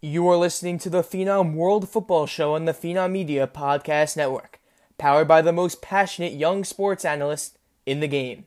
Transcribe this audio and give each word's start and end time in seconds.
You 0.00 0.28
are 0.28 0.36
listening 0.36 0.78
to 0.78 0.90
the 0.90 1.02
Phenom 1.02 1.54
World 1.54 1.88
Football 1.88 2.26
Show 2.26 2.54
on 2.54 2.66
the 2.66 2.72
Phenom 2.72 3.10
Media 3.10 3.48
Podcast 3.48 4.16
Network, 4.16 4.60
powered 4.96 5.26
by 5.26 5.42
the 5.42 5.52
most 5.52 5.82
passionate 5.82 6.34
young 6.34 6.62
sports 6.62 7.04
analyst 7.04 7.58
in 7.84 7.98
the 7.98 8.06
game. 8.06 8.46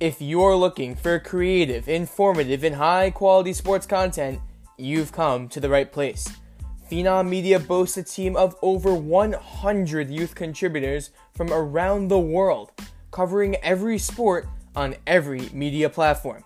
If 0.00 0.22
you're 0.22 0.56
looking 0.56 0.96
for 0.96 1.18
creative, 1.18 1.86
informative, 1.86 2.64
and 2.64 2.76
high 2.76 3.10
quality 3.10 3.52
sports 3.52 3.86
content, 3.86 4.40
you've 4.78 5.12
come 5.12 5.50
to 5.50 5.60
the 5.60 5.68
right 5.68 5.92
place. 5.92 6.26
Phenom 6.90 7.28
Media 7.28 7.60
boasts 7.60 7.98
a 7.98 8.02
team 8.02 8.36
of 8.36 8.56
over 8.62 8.94
100 8.94 10.08
youth 10.08 10.34
contributors 10.34 11.10
from 11.34 11.52
around 11.52 12.08
the 12.08 12.18
world, 12.18 12.72
covering 13.10 13.56
every 13.56 13.98
sport 13.98 14.46
on 14.76 14.94
every 15.06 15.48
media 15.52 15.88
platform. 15.88 16.44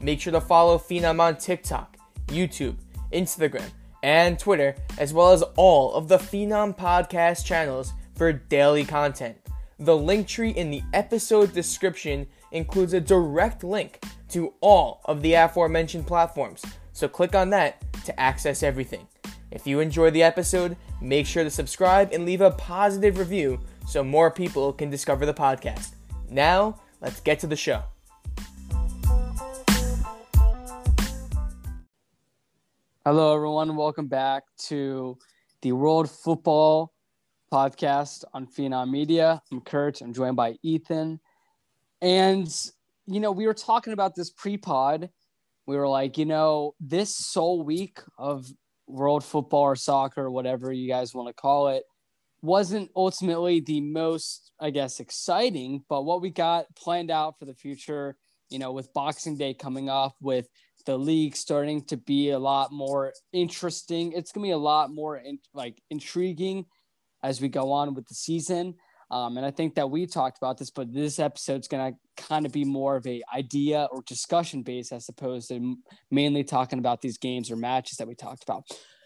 Make 0.00 0.20
sure 0.20 0.32
to 0.32 0.40
follow 0.40 0.78
Phenom 0.78 1.20
on 1.20 1.36
TikTok, 1.36 1.96
YouTube, 2.28 2.76
Instagram, 3.12 3.70
and 4.02 4.38
Twitter, 4.38 4.76
as 4.98 5.12
well 5.12 5.32
as 5.32 5.42
all 5.56 5.94
of 5.94 6.08
the 6.08 6.18
Phenom 6.18 6.76
podcast 6.76 7.44
channels 7.44 7.92
for 8.14 8.32
daily 8.32 8.84
content. 8.84 9.36
The 9.78 9.96
link 9.96 10.26
tree 10.26 10.50
in 10.50 10.70
the 10.70 10.82
episode 10.94 11.52
description 11.52 12.26
includes 12.52 12.94
a 12.94 13.00
direct 13.00 13.62
link 13.64 14.02
to 14.30 14.54
all 14.60 15.00
of 15.04 15.22
the 15.22 15.34
aforementioned 15.34 16.06
platforms, 16.06 16.64
so 16.92 17.08
click 17.08 17.34
on 17.34 17.50
that 17.50 17.82
to 18.04 18.18
access 18.18 18.62
everything. 18.62 19.06
If 19.50 19.66
you 19.66 19.80
enjoy 19.80 20.10
the 20.10 20.22
episode, 20.22 20.76
make 21.00 21.26
sure 21.26 21.44
to 21.44 21.50
subscribe 21.50 22.12
and 22.12 22.24
leave 22.24 22.40
a 22.40 22.50
positive 22.52 23.18
review 23.18 23.60
so 23.86 24.02
more 24.02 24.30
people 24.30 24.72
can 24.72 24.90
discover 24.90 25.26
the 25.26 25.34
podcast. 25.34 25.95
Now, 26.30 26.80
let's 27.00 27.20
get 27.20 27.40
to 27.40 27.46
the 27.46 27.56
show. 27.56 27.82
Hello, 33.04 33.36
everyone. 33.36 33.76
Welcome 33.76 34.08
back 34.08 34.42
to 34.66 35.16
the 35.62 35.72
World 35.72 36.10
Football 36.10 36.92
Podcast 37.52 38.24
on 38.34 38.46
Phenom 38.46 38.90
Media. 38.90 39.40
I'm 39.52 39.60
Kurt. 39.60 40.00
I'm 40.00 40.12
joined 40.12 40.34
by 40.34 40.56
Ethan. 40.62 41.20
And, 42.02 42.48
you 43.06 43.20
know, 43.20 43.30
we 43.30 43.46
were 43.46 43.54
talking 43.54 43.92
about 43.92 44.16
this 44.16 44.30
pre 44.30 44.56
pod. 44.56 45.08
We 45.66 45.76
were 45.76 45.88
like, 45.88 46.18
you 46.18 46.24
know, 46.24 46.74
this 46.80 47.16
sole 47.16 47.62
week 47.62 48.00
of 48.18 48.46
world 48.88 49.24
football 49.24 49.62
or 49.62 49.76
soccer, 49.76 50.28
whatever 50.30 50.72
you 50.72 50.88
guys 50.88 51.14
want 51.14 51.28
to 51.28 51.34
call 51.34 51.68
it, 51.68 51.84
wasn't 52.42 52.90
ultimately 52.94 53.60
the 53.60 53.80
most, 53.80 54.52
I 54.60 54.70
guess, 54.70 55.00
exciting. 55.00 55.84
But 55.88 56.04
what 56.04 56.20
we 56.20 56.30
got 56.30 56.66
planned 56.76 57.10
out 57.10 57.38
for 57.38 57.44
the 57.44 57.54
future, 57.54 58.16
you 58.50 58.58
know, 58.58 58.72
with 58.72 58.92
Boxing 58.92 59.36
Day 59.36 59.54
coming 59.54 59.88
up, 59.88 60.14
with 60.20 60.48
the 60.84 60.96
league 60.96 61.36
starting 61.36 61.84
to 61.86 61.96
be 61.96 62.30
a 62.30 62.38
lot 62.38 62.72
more 62.72 63.12
interesting, 63.32 64.12
it's 64.12 64.32
going 64.32 64.44
to 64.44 64.48
be 64.48 64.52
a 64.52 64.58
lot 64.58 64.90
more 64.90 65.16
in, 65.16 65.38
like 65.52 65.82
intriguing 65.90 66.66
as 67.22 67.40
we 67.40 67.48
go 67.48 67.72
on 67.72 67.94
with 67.94 68.06
the 68.06 68.14
season. 68.14 68.74
Um, 69.10 69.36
and 69.36 69.46
I 69.46 69.50
think 69.50 69.76
that 69.76 69.90
we 69.90 70.06
talked 70.06 70.38
about 70.38 70.58
this, 70.58 70.70
but 70.70 70.92
this 70.92 71.18
episode's 71.18 71.68
going 71.68 71.92
to 71.92 72.24
kind 72.24 72.44
of 72.44 72.52
be 72.52 72.64
more 72.64 72.96
of 72.96 73.06
a 73.06 73.22
idea 73.34 73.88
or 73.92 74.02
discussion 74.02 74.62
based 74.62 74.92
as 74.92 75.08
opposed 75.08 75.48
to 75.48 75.76
mainly 76.10 76.42
talking 76.42 76.80
about 76.80 77.02
these 77.02 77.18
games 77.18 77.50
or 77.50 77.56
matches 77.56 77.98
that 77.98 78.08
we 78.08 78.14
talked 78.14 78.42
about. 78.42 78.64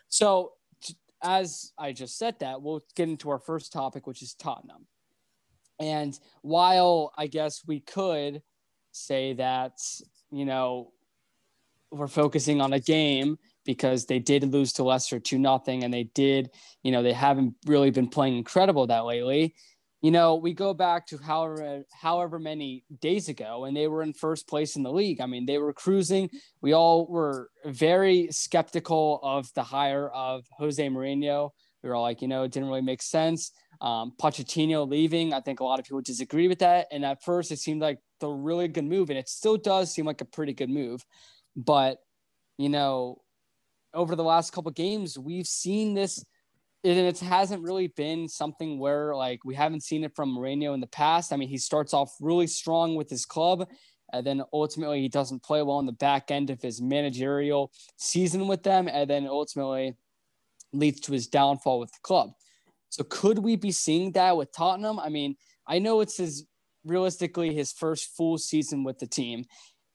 So, 0.09 0.53
as 1.23 1.73
I 1.79 1.93
just 1.93 2.19
said 2.19 2.39
that, 2.41 2.63
we'll 2.63 2.83
get 2.95 3.09
into 3.09 3.31
our 3.31 3.39
first 3.39 3.73
topic, 3.73 4.07
which 4.07 4.23
is 4.23 4.35
Tottenham. 4.35 4.87
And 5.79 6.19
while 6.43 7.13
I 7.17 7.27
guess 7.27 7.63
we 7.67 7.81
could 7.81 8.43
say 8.93 9.35
that, 9.35 9.79
you 10.31 10.45
know, 10.45 10.93
we're 11.91 12.07
focusing 12.09 12.61
on 12.61 12.73
a 12.73 12.81
game 12.81 13.39
because 13.65 14.07
they 14.07 14.19
did 14.19 14.45
lose 14.45 14.73
to 14.75 14.85
Leicester 14.85 15.19
2 15.19 15.39
nothing 15.39 15.85
and 15.85 15.93
they 15.93 16.05
did, 16.15 16.51
you 16.83 16.93
know, 16.93 17.03
they 17.03 17.13
haven't 17.13 17.55
really 17.67 17.91
been 17.91 18.09
playing 18.09 18.37
incredible 18.37 18.87
that 18.87 19.05
lately 19.05 19.55
you 20.03 20.11
know, 20.11 20.37
we 20.37 20.55
go 20.55 20.73
back 20.73 21.07
to 21.09 21.19
however 21.19 21.85
however 21.93 22.39
many 22.39 22.85
days 23.01 23.29
ago, 23.29 23.65
and 23.65 23.77
they 23.77 23.87
were 23.87 24.03
in 24.03 24.15
first 24.15 24.49
place 24.49 24.77
in 24.77 24.83
the 24.83 24.93
league. 24.93 25.21
I 25.21 25.27
mean, 25.27 25.45
they 25.45 25.59
were 25.59 25.73
cruising. 25.73 26.31
We 26.63 26.73
all 26.73 27.07
were 27.07 27.51
very 27.67 28.29
skeptical 28.31 29.21
of 29.23 29.53
the 29.55 29.63
hire 29.63 30.09
of 30.09 30.47
Jose 30.57 30.87
Mourinho. 30.89 31.51
We 31.83 31.89
were 31.89 31.95
all 31.95 32.03
like, 32.03 32.23
you 32.23 32.29
know, 32.29 32.45
it 32.45 32.53
didn't 32.53 32.69
really 32.69 32.83
make 32.83 33.03
sense. 33.03 33.53
Um, 33.81 34.13
Pochettino 34.21 34.89
leaving, 34.89 35.33
I 35.33 35.41
think 35.41 35.61
a 35.61 35.65
lot 35.65 35.79
of 35.79 35.85
people 35.85 36.03
disagree 36.03 36.49
with 36.49 36.59
that. 36.59 36.87
And 36.91 37.05
at 37.05 37.23
first, 37.23 37.51
it 37.51 37.59
seemed 37.59 37.81
like 37.81 37.99
the 38.21 38.29
really 38.29 38.69
good 38.69 38.85
move, 38.85 39.11
and 39.11 39.19
it 39.19 39.29
still 39.29 39.57
does 39.57 39.93
seem 39.93 40.07
like 40.07 40.21
a 40.21 40.27
pretty 40.27 40.55
good 40.55 40.71
move. 40.71 41.05
But 41.57 41.99
you 42.57 42.71
know, 42.71 43.21
over 43.93 44.17
the 44.17 44.25
last 44.25 44.53
couple 44.53 44.71
games, 44.71 45.19
we've 45.19 45.47
seen 45.47 45.95
this 45.95 46.25
and 46.83 46.99
it 46.99 47.19
hasn't 47.19 47.63
really 47.63 47.89
been 47.89 48.29
something 48.29 48.79
where 48.79 49.15
like 49.15 49.45
we 49.45 49.55
haven't 49.55 49.83
seen 49.83 50.05
it 50.05 50.15
from 50.15 50.37
Mourinho 50.37 50.75
in 50.75 50.81
the 50.81 50.87
past. 50.87 51.33
I 51.33 51.37
mean, 51.37 51.49
he 51.49 51.59
starts 51.59 51.93
off 51.93 52.15
really 52.21 52.47
strong 52.47 52.95
with 52.95 53.11
his 53.11 53.27
club, 53.27 53.69
and 54.13 54.27
then 54.27 54.43
ultimately 54.53 55.01
he 55.01 55.09
doesn't 55.09 55.43
play 55.43 55.63
well 55.63 55.77
on 55.77 55.87
the 55.87 55.93
back 55.93 56.31
end 56.31 56.51
of 56.51 56.63
his 56.63 56.81
managerial 56.81 57.73
season 57.97 58.49
with 58.49 58.63
them, 58.63 58.89
and 58.89 59.09
then 59.09 59.27
ultimately 59.27 59.97
leads 60.73 61.01
to 61.01 61.13
his 61.13 61.27
downfall 61.27 61.81
with 61.81 61.93
the 61.93 61.99
club. 62.03 62.31
So 62.89 63.05
could 63.05 63.39
we 63.39 63.57
be 63.57 63.73
seeing 63.73 64.13
that 64.13 64.37
with 64.37 64.53
Tottenham? 64.53 64.99
I 64.99 65.09
mean, 65.09 65.37
I 65.67 65.79
know 65.79 66.01
it's 66.01 66.17
his 66.17 66.47
realistically 66.85 67.55
his 67.55 67.73
first 67.73 68.17
full 68.17 68.39
season 68.39 68.85
with 68.85 68.99
the 68.99 69.07
team, 69.07 69.45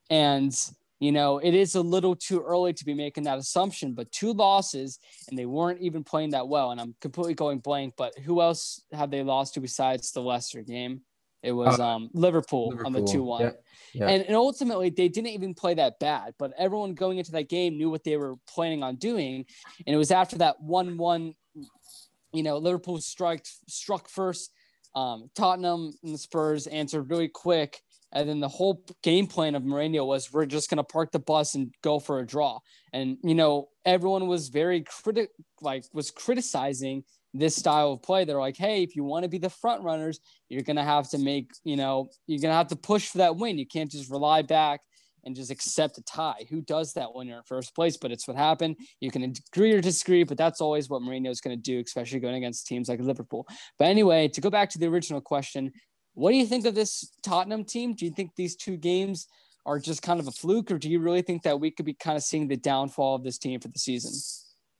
and 0.10 0.56
you 1.00 1.12
know, 1.12 1.40
it 1.40 1.54
is 1.54 1.76
a 1.76 1.82
little 1.82 2.16
too 2.16 2.42
early 2.42 2.74
to 2.74 2.86
be 2.86 2.94
making 2.94 3.26
that 3.26 3.38
assumption, 3.38 3.94
but 3.94 4.12
two 4.12 4.32
losses 4.32 5.00
and 5.30 5.38
they 5.38 5.46
weren't 5.46 5.82
even 5.82 6.04
playing 6.04 6.32
that 6.32 6.48
well. 6.48 6.72
And 6.72 6.80
I'm 6.80 6.96
completely 7.02 7.34
going 7.34 7.60
blank, 7.60 7.96
but 7.98 8.18
who 8.20 8.42
else 8.42 8.82
have 8.94 9.12
they 9.12 9.22
lost 9.22 9.56
to 9.56 9.60
besides 9.60 10.12
the 10.12 10.22
Leicester 10.22 10.62
game? 10.62 11.02
It 11.44 11.52
was 11.52 11.80
uh, 11.80 11.86
um, 11.86 12.10
Liverpool, 12.14 12.70
Liverpool, 12.70 12.88
on 12.88 12.94
the 12.94 13.04
2 13.04 13.22
1. 13.22 13.42
Yeah, 13.42 13.52
yeah. 13.94 14.08
And, 14.08 14.24
and 14.24 14.36
ultimately, 14.36 14.90
they 14.90 15.10
didn't 15.10 15.30
even 15.30 15.54
play 15.54 15.76
that 15.76 16.00
bad, 16.00 16.34
but 16.40 16.54
everyone 16.58 16.96
going 16.96 17.20
into 17.20 17.34
that 17.34 17.50
game 17.50 17.78
knew 17.78 17.92
what 17.92 18.04
they 18.04 18.18
were 18.18 18.36
planning 18.48 18.82
on 18.82 18.96
doing. 18.96 19.46
And 19.86 19.94
it 19.94 19.98
was 19.98 20.10
after 20.10 20.40
that 20.40 20.60
1 20.60 20.98
1, 20.98 21.36
you 22.34 22.44
know, 22.44 22.58
Liverpool 22.58 23.00
struck, 23.00 23.42
struck 23.68 24.10
first. 24.10 24.52
Um, 24.96 25.30
Tottenham 25.36 25.94
and 26.04 26.14
the 26.14 26.18
Spurs 26.18 26.68
answered 26.68 27.12
really 27.12 27.28
quick 27.28 27.82
and 28.16 28.30
then 28.30 28.40
the 28.40 28.48
whole 28.48 28.82
game 29.04 29.28
plan 29.28 29.56
of 29.56 29.64
Mourinho 29.64 30.06
was 30.08 30.32
we're 30.32 30.46
just 30.46 30.70
going 30.70 30.78
to 30.78 30.84
park 30.84 31.12
the 31.12 31.20
bus 31.20 31.54
and 31.54 31.74
go 31.84 32.00
for 32.00 32.20
a 32.20 32.26
draw. 32.26 32.60
And, 32.94 33.18
you 33.24 33.36
know, 33.36 33.68
everyone 33.86 34.28
was 34.28 34.48
very 34.48 34.82
critic, 34.82 35.30
like 35.62 35.84
was 35.94 36.12
criticizing 36.12 37.04
this 37.34 37.58
style 37.58 37.92
of 37.92 38.02
play. 38.02 38.24
They're 38.24 38.40
like, 38.40 38.56
hey, 38.56 38.84
if 38.84 38.96
you 38.96 39.04
want 39.04 39.24
to 39.24 39.30
be 39.30 39.38
the 39.38 39.50
front 39.50 39.84
runners, 39.84 40.22
you're 40.48 40.64
going 40.64 40.78
to 40.78 40.84
have 40.84 41.10
to 41.10 41.18
make, 41.18 41.52
you 41.66 41.76
know, 41.76 42.08
you're 42.26 42.40
going 42.40 42.54
to 42.54 42.58
have 42.58 42.70
to 42.70 42.78
push 42.78 43.10
for 43.10 43.18
that 43.18 43.36
win. 43.36 43.58
You 43.58 43.68
can't 43.68 43.92
just 43.92 44.10
rely 44.10 44.42
back 44.42 44.80
and 45.26 45.36
just 45.36 45.52
accept 45.52 45.98
a 45.98 46.04
tie. 46.04 46.46
Who 46.50 46.62
does 46.62 46.94
that 46.94 47.14
when 47.14 47.28
you're 47.28 47.40
in 47.40 47.44
first 47.44 47.76
place? 47.76 47.98
But 47.98 48.12
it's 48.12 48.30
what 48.30 48.38
happened. 48.38 48.78
You 49.02 49.12
can 49.12 49.24
agree 49.24 49.74
or 49.74 49.82
disagree, 49.82 50.24
but 50.24 50.38
that's 50.38 50.62
always 50.62 50.88
what 50.88 51.02
Mourinho 51.02 51.30
is 51.30 51.42
going 51.42 51.58
to 51.58 51.62
do, 51.62 51.84
especially 51.86 52.22
going 52.22 52.36
against 52.36 52.68
teams 52.68 52.88
like 52.88 53.02
Liverpool. 53.02 53.46
But 53.78 53.86
anyway, 53.86 54.30
to 54.30 54.40
go 54.40 54.50
back 54.50 54.70
to 54.70 54.80
the 54.80 54.88
original 54.88 55.20
question, 55.20 55.72
what 56.16 56.32
do 56.32 56.38
you 56.38 56.46
think 56.46 56.66
of 56.66 56.76
this 56.76 57.12
Tottenham 57.22 57.64
team? 57.64 57.94
Do 57.94 58.06
you 58.06 58.12
think 58.12 58.32
these 58.36 58.56
two 58.56 58.78
games 58.78 59.28
are 59.66 59.80
just 59.80 60.02
kind 60.02 60.20
of 60.20 60.28
a 60.28 60.32
fluke, 60.32 60.72
or 60.72 60.78
do 60.78 60.90
you 60.90 61.00
really 61.00 61.22
think 61.22 61.44
that 61.44 61.60
we 61.60 61.72
could 61.72 61.86
be 61.86 61.94
kind 61.94 62.18
of 62.18 62.24
seeing 62.24 62.48
the 62.48 62.58
downfall 62.58 63.16
of 63.16 63.24
this 63.24 63.38
team 63.38 63.60
for 63.60 63.68
the 63.68 63.80
season? 63.80 64.14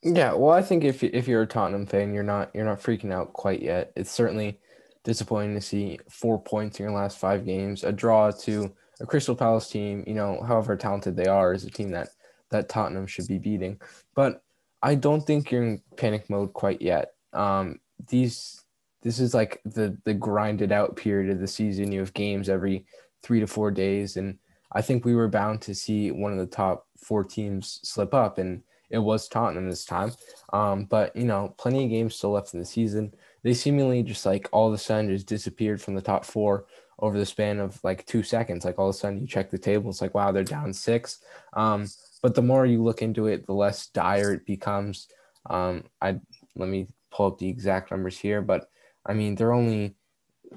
Yeah, 0.04 0.34
well, 0.34 0.52
I 0.52 0.62
think 0.62 0.84
if 0.84 1.04
if 1.04 1.28
you're 1.28 1.42
a 1.42 1.48
Tottenham 1.48 1.86
fan, 1.86 2.14
you're 2.14 2.24
not 2.24 2.52
you're 2.54 2.66
not 2.66 2.82
freaking 2.82 3.12
out 3.12 3.34
quite 3.34 3.62
yet. 3.62 3.92
It's 3.96 4.12
certainly 4.12 4.60
disappointing 5.04 5.56
to 5.56 5.62
see 5.62 6.00
four 6.10 6.42
points 6.42 6.80
in 6.80 6.84
your 6.84 6.94
last 6.94 7.18
five 7.18 7.46
games, 7.46 7.84
a 7.84 7.92
draw 7.92 8.32
to 8.32 8.74
a 9.00 9.06
Crystal 9.06 9.36
Palace 9.36 9.70
team. 9.70 10.04
You 10.08 10.14
know, 10.14 10.42
however 10.48 10.76
talented 10.76 11.16
they 11.16 11.26
are, 11.28 11.54
is 11.54 11.66
a 11.66 11.72
team 11.72 11.92
that 11.92 12.10
that 12.52 12.70
Tottenham 12.70 13.08
should 13.08 13.28
be 13.28 13.40
beating. 13.40 13.80
But 14.14 14.44
I 14.82 14.96
don't 14.96 15.22
think 15.22 15.52
you're 15.52 15.64
in 15.64 15.82
panic 15.98 16.30
mode 16.30 16.54
quite 16.54 16.82
yet. 16.82 17.14
Um, 17.34 17.80
these 18.08 18.64
this 19.06 19.20
is 19.20 19.36
like 19.36 19.62
the 19.66 19.96
the 20.04 20.16
grinded 20.16 20.72
out 20.72 20.96
period 20.96 21.32
of 21.32 21.40
the 21.40 21.48
season. 21.48 21.92
You 21.92 22.00
have 22.00 22.14
games 22.16 22.50
every 22.50 22.88
three 23.22 23.40
to 23.40 23.46
four 23.46 23.70
days, 23.70 24.18
and 24.18 24.40
I 24.72 24.82
think 24.82 25.06
we 25.06 25.14
were 25.14 25.28
bound 25.28 25.62
to 25.62 25.76
see 25.76 26.10
one 26.10 26.32
of 26.32 26.40
the 26.40 26.48
top 26.48 26.88
four 26.98 27.24
teams 27.24 27.80
slip 27.84 28.16
up, 28.16 28.40
and 28.40 28.64
it 28.90 28.98
was 28.98 29.28
Tottenham 29.28 29.70
this 29.70 29.86
time. 29.86 30.12
Um, 30.54 30.86
but 30.86 31.16
you 31.16 31.26
know, 31.26 31.54
plenty 31.60 31.84
of 31.84 31.92
games 31.92 32.16
still 32.16 32.32
left 32.32 32.56
in 32.56 32.60
the 32.60 32.66
season. 32.66 33.14
They 33.44 33.54
seemingly 33.54 34.02
just 34.02 34.26
like 34.26 34.50
all 34.52 34.68
of 34.68 34.74
a 34.74 34.78
sudden 34.80 35.12
just 35.12 35.28
disappeared 35.28 35.80
from 35.80 35.94
the 35.94 36.02
top 36.02 36.26
four 36.26 36.66
over 36.98 37.20
the 37.20 37.28
span 37.28 37.60
of 37.60 37.80
like 37.84 38.08
two 38.08 38.24
seconds. 38.24 38.66
Like 38.66 38.80
all 38.80 38.90
of 38.90 38.96
a 38.96 38.98
sudden 38.98 39.22
you 39.22 39.28
check 39.28 39.52
the 39.52 39.60
table, 39.60 39.92
it's 39.92 40.02
like 40.02 40.16
wow, 40.16 40.32
they're 40.32 40.44
down 40.44 40.74
six. 40.74 41.20
Um, 41.54 41.86
but 42.24 42.34
the 42.34 42.42
more 42.42 42.66
you 42.66 42.82
look 42.82 43.04
into 43.04 43.28
it, 43.28 43.46
the 43.46 43.54
less 43.54 43.86
dire 43.86 44.34
it 44.34 44.48
becomes. 44.48 45.10
Um, 45.48 45.84
I 46.02 46.20
let 46.56 46.70
me 46.70 46.88
pull 47.12 47.28
up 47.28 47.38
the 47.38 47.48
exact 47.48 47.92
numbers 47.92 48.18
here, 48.18 48.42
but 48.42 48.68
I 49.06 49.14
mean, 49.14 49.36
they're 49.36 49.54
only 49.54 49.96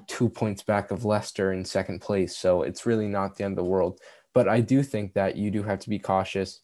two 0.07 0.29
points 0.29 0.63
back 0.63 0.91
of 0.91 1.05
Leicester 1.05 1.51
in 1.53 1.65
second 1.65 1.99
place. 1.99 2.37
So 2.37 2.63
it's 2.63 2.85
really 2.85 3.07
not 3.07 3.35
the 3.35 3.43
end 3.43 3.53
of 3.53 3.63
the 3.63 3.69
world. 3.69 3.99
But 4.33 4.47
I 4.47 4.61
do 4.61 4.83
think 4.83 5.13
that 5.13 5.35
you 5.35 5.51
do 5.51 5.63
have 5.63 5.79
to 5.79 5.89
be 5.89 5.99
cautious 5.99 6.61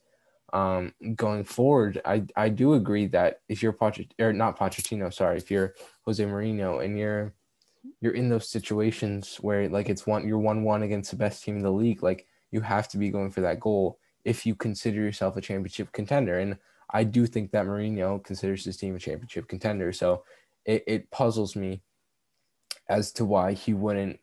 um, 0.53 0.93
going 1.15 1.43
forward. 1.43 2.01
I, 2.05 2.23
I 2.35 2.49
do 2.49 2.73
agree 2.75 3.07
that 3.07 3.41
if 3.49 3.61
you're 3.61 3.73
Pochettino, 3.73 4.11
or 4.19 4.33
not 4.33 4.57
Pochettino, 4.57 5.13
sorry, 5.13 5.37
if 5.37 5.49
you're 5.51 5.73
Jose 6.03 6.23
Mourinho 6.23 6.83
and 6.83 6.97
you're 6.97 7.33
you're 8.01 8.13
in 8.13 8.29
those 8.29 8.49
situations 8.49 9.37
where 9.41 9.69
like 9.69 9.89
it's 9.89 10.07
one 10.07 10.27
you're 10.27 10.39
one 10.39 10.63
one 10.63 10.83
against 10.83 11.11
the 11.11 11.17
best 11.17 11.43
team 11.43 11.57
in 11.57 11.63
the 11.63 11.71
league, 11.71 12.03
like 12.03 12.25
you 12.51 12.61
have 12.61 12.87
to 12.89 12.97
be 12.97 13.09
going 13.09 13.31
for 13.31 13.41
that 13.41 13.59
goal 13.59 13.99
if 14.23 14.45
you 14.45 14.55
consider 14.55 15.01
yourself 15.01 15.35
a 15.35 15.41
championship 15.41 15.91
contender. 15.91 16.39
And 16.39 16.57
I 16.91 17.03
do 17.03 17.25
think 17.25 17.51
that 17.51 17.65
Mourinho 17.65 18.23
considers 18.23 18.65
his 18.65 18.77
team 18.77 18.95
a 18.95 18.99
championship 18.99 19.47
contender. 19.47 19.91
So 19.91 20.23
it, 20.65 20.83
it 20.87 21.11
puzzles 21.11 21.55
me 21.55 21.81
as 22.89 23.11
to 23.13 23.25
why 23.25 23.53
he 23.53 23.73
wouldn't 23.73 24.19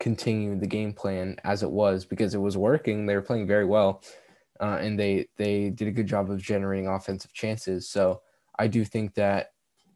continue 0.00 0.58
the 0.58 0.66
game 0.66 0.92
plan 0.92 1.36
as 1.44 1.62
it 1.62 1.70
was 1.70 2.04
because 2.04 2.34
it 2.34 2.40
was 2.40 2.56
working. 2.56 3.06
They 3.06 3.14
were 3.14 3.22
playing 3.22 3.46
very 3.46 3.64
well, 3.64 4.02
uh, 4.60 4.78
and 4.80 4.98
they 4.98 5.28
they 5.36 5.70
did 5.70 5.88
a 5.88 5.92
good 5.92 6.06
job 6.06 6.30
of 6.30 6.42
generating 6.42 6.88
offensive 6.88 7.32
chances. 7.32 7.88
So 7.88 8.22
I 8.58 8.66
do 8.66 8.84
think 8.84 9.14
that 9.14 9.52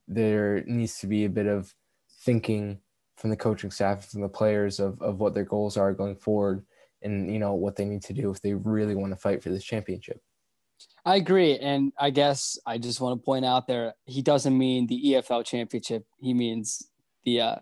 there 0.07 0.65
needs 0.67 0.99
to 1.01 1.07
be 1.07 1.25
a 1.25 1.31
bit 1.31 1.47
of 1.47 1.75
thinking 2.21 2.81
from 3.17 3.31
the 3.31 3.37
coaching 3.37 3.71
staff 3.71 4.09
from 4.09 4.21
the 4.21 4.29
players 4.29 4.81
of, 4.81 5.01
of 5.03 5.21
what 5.21 5.35
their 5.35 5.45
goals 5.45 5.77
are 5.77 5.93
going 5.93 6.17
forward 6.17 6.65
and 7.03 7.33
you 7.33 7.39
know 7.39 7.55
what 7.55 7.77
they 7.77 7.85
need 7.85 8.03
to 8.03 8.13
do 8.13 8.31
if 8.31 8.41
they 8.41 8.55
really 8.55 8.95
want 8.95 9.13
to 9.13 9.17
fight 9.17 9.43
for 9.43 9.51
this 9.51 9.65
championship. 9.65 10.21
I 11.05 11.17
agree, 11.17 11.59
and 11.59 11.93
I 11.99 12.11
guess 12.11 12.59
I 12.67 12.79
just 12.79 13.01
want 13.01 13.19
to 13.19 13.25
point 13.25 13.45
out 13.45 13.67
there 13.67 13.95
he 14.05 14.23
doesn't 14.23 14.57
mean 14.57 14.87
the 14.87 15.03
EFL 15.07 15.45
championship. 15.45 16.07
He 16.21 16.35
means 16.35 16.91
the 17.25 17.41
uh, 17.41 17.57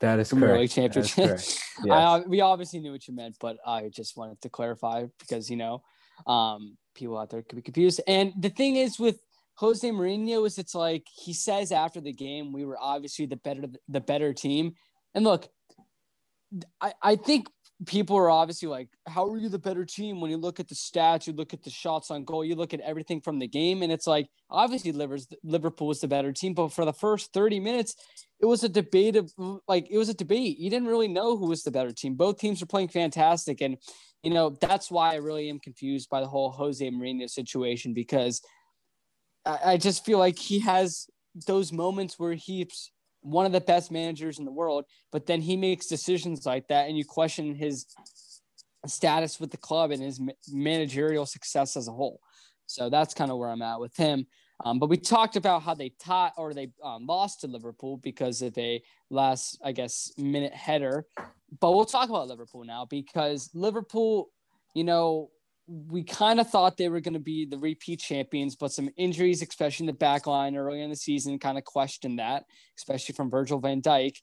that 0.00 0.18
is 0.18 0.28
Premier 0.30 0.48
correct. 0.48 0.60
League 0.60 0.70
championship. 0.70 1.40
Yes. 1.82 1.90
I, 1.90 2.18
we 2.26 2.42
obviously 2.42 2.80
knew 2.80 2.92
what 2.92 3.08
you 3.08 3.14
meant, 3.14 3.36
but 3.40 3.56
I 3.66 3.88
just 3.88 4.16
wanted 4.16 4.40
to 4.42 4.50
clarify 4.50 5.06
because 5.18 5.48
you 5.48 5.56
know 5.56 5.82
um, 6.26 6.76
people 6.94 7.16
out 7.16 7.30
there 7.30 7.42
could 7.42 7.56
be 7.56 7.62
confused. 7.62 8.00
And 8.06 8.32
the 8.38 8.50
thing 8.50 8.76
is 8.76 8.98
with 8.98 9.20
Jose 9.54 9.88
Mourinho 9.88 10.46
is 10.46 10.58
it's 10.58 10.74
like 10.74 11.06
he 11.10 11.32
says 11.32 11.72
after 11.72 12.00
the 12.00 12.12
game 12.12 12.52
we 12.52 12.64
were 12.64 12.78
obviously 12.80 13.26
the 13.26 13.36
better 13.36 13.62
the 13.88 14.00
better 14.00 14.32
team. 14.32 14.74
And 15.14 15.24
look, 15.24 15.48
I, 16.80 16.92
I 17.02 17.16
think 17.16 17.48
people 17.86 18.16
are 18.16 18.30
obviously 18.30 18.68
like, 18.68 18.88
how 19.06 19.26
are 19.26 19.38
you 19.38 19.48
the 19.48 19.58
better 19.58 19.84
team 19.84 20.20
when 20.20 20.30
you 20.30 20.36
look 20.36 20.60
at 20.60 20.68
the 20.68 20.74
stats, 20.74 21.26
you 21.26 21.32
look 21.32 21.54
at 21.54 21.62
the 21.62 21.70
shots 21.70 22.10
on 22.10 22.24
goal, 22.24 22.44
you 22.44 22.54
look 22.54 22.74
at 22.74 22.80
everything 22.80 23.20
from 23.20 23.38
the 23.38 23.48
game, 23.48 23.82
and 23.82 23.90
it's 23.90 24.06
like 24.06 24.28
obviously 24.50 24.92
Liverpool 25.42 25.86
was 25.86 26.00
the 26.00 26.08
better 26.08 26.32
team, 26.32 26.52
but 26.52 26.72
for 26.72 26.84
the 26.84 26.92
first 26.92 27.32
30 27.32 27.60
minutes, 27.60 27.96
it 28.40 28.46
was 28.46 28.64
a 28.64 28.68
debate 28.68 29.16
of 29.16 29.32
like 29.68 29.90
it 29.90 29.98
was 29.98 30.08
a 30.08 30.14
debate. 30.14 30.58
You 30.58 30.70
didn't 30.70 30.88
really 30.88 31.08
know 31.08 31.36
who 31.36 31.48
was 31.48 31.62
the 31.62 31.70
better 31.70 31.92
team. 31.92 32.14
Both 32.14 32.38
teams 32.38 32.60
were 32.60 32.66
playing 32.66 32.88
fantastic, 32.88 33.60
and 33.60 33.76
you 34.22 34.30
know 34.30 34.56
that's 34.60 34.90
why 34.90 35.12
I 35.12 35.16
really 35.16 35.48
am 35.48 35.58
confused 35.58 36.08
by 36.10 36.20
the 36.20 36.26
whole 36.26 36.50
Jose 36.50 36.88
Mourinho 36.90 37.28
situation 37.28 37.92
because 37.94 38.42
I, 39.44 39.58
I 39.64 39.76
just 39.76 40.04
feel 40.04 40.18
like 40.18 40.38
he 40.38 40.60
has 40.60 41.06
those 41.46 41.72
moments 41.72 42.18
where 42.18 42.34
he's 42.34 42.90
one 43.22 43.46
of 43.46 43.52
the 43.52 43.60
best 43.60 43.90
managers 43.90 44.38
in 44.38 44.44
the 44.44 44.52
world, 44.52 44.84
but 45.12 45.26
then 45.26 45.40
he 45.40 45.56
makes 45.56 45.86
decisions 45.86 46.46
like 46.46 46.68
that, 46.68 46.88
and 46.88 46.96
you 46.96 47.04
question 47.04 47.54
his 47.54 47.86
status 48.86 49.38
with 49.38 49.50
the 49.50 49.56
club 49.56 49.90
and 49.90 50.02
his 50.02 50.20
managerial 50.50 51.26
success 51.26 51.76
as 51.76 51.88
a 51.88 51.92
whole. 51.92 52.20
So 52.66 52.88
that's 52.88 53.14
kind 53.14 53.30
of 53.30 53.38
where 53.38 53.50
I'm 53.50 53.62
at 53.62 53.80
with 53.80 53.96
him. 53.96 54.26
Um, 54.64 54.78
but 54.78 54.88
we 54.88 54.96
talked 54.96 55.36
about 55.36 55.62
how 55.62 55.74
they 55.74 55.92
taught 55.98 56.34
or 56.36 56.52
they 56.52 56.70
um, 56.84 57.06
lost 57.06 57.40
to 57.40 57.46
Liverpool 57.46 57.96
because 57.96 58.42
of 58.42 58.56
a 58.58 58.82
last, 59.08 59.58
I 59.64 59.72
guess, 59.72 60.12
minute 60.18 60.52
header. 60.52 61.06
But 61.60 61.72
we'll 61.72 61.86
talk 61.86 62.08
about 62.08 62.28
Liverpool 62.28 62.64
now 62.64 62.86
because 62.88 63.50
Liverpool, 63.54 64.30
you 64.74 64.84
know, 64.84 65.30
we 65.70 66.02
kind 66.02 66.40
of 66.40 66.50
thought 66.50 66.76
they 66.76 66.88
were 66.88 67.00
going 67.00 67.14
to 67.14 67.20
be 67.20 67.46
the 67.46 67.58
repeat 67.58 68.00
champions, 68.00 68.56
but 68.56 68.72
some 68.72 68.90
injuries, 68.96 69.40
especially 69.40 69.84
in 69.84 69.86
the 69.86 69.92
back 69.92 70.26
line 70.26 70.56
early 70.56 70.82
in 70.82 70.90
the 70.90 70.96
season, 70.96 71.38
kind 71.38 71.56
of 71.56 71.64
questioned 71.64 72.18
that, 72.18 72.44
especially 72.76 73.14
from 73.14 73.30
Virgil 73.30 73.60
van 73.60 73.80
Dijk. 73.80 74.16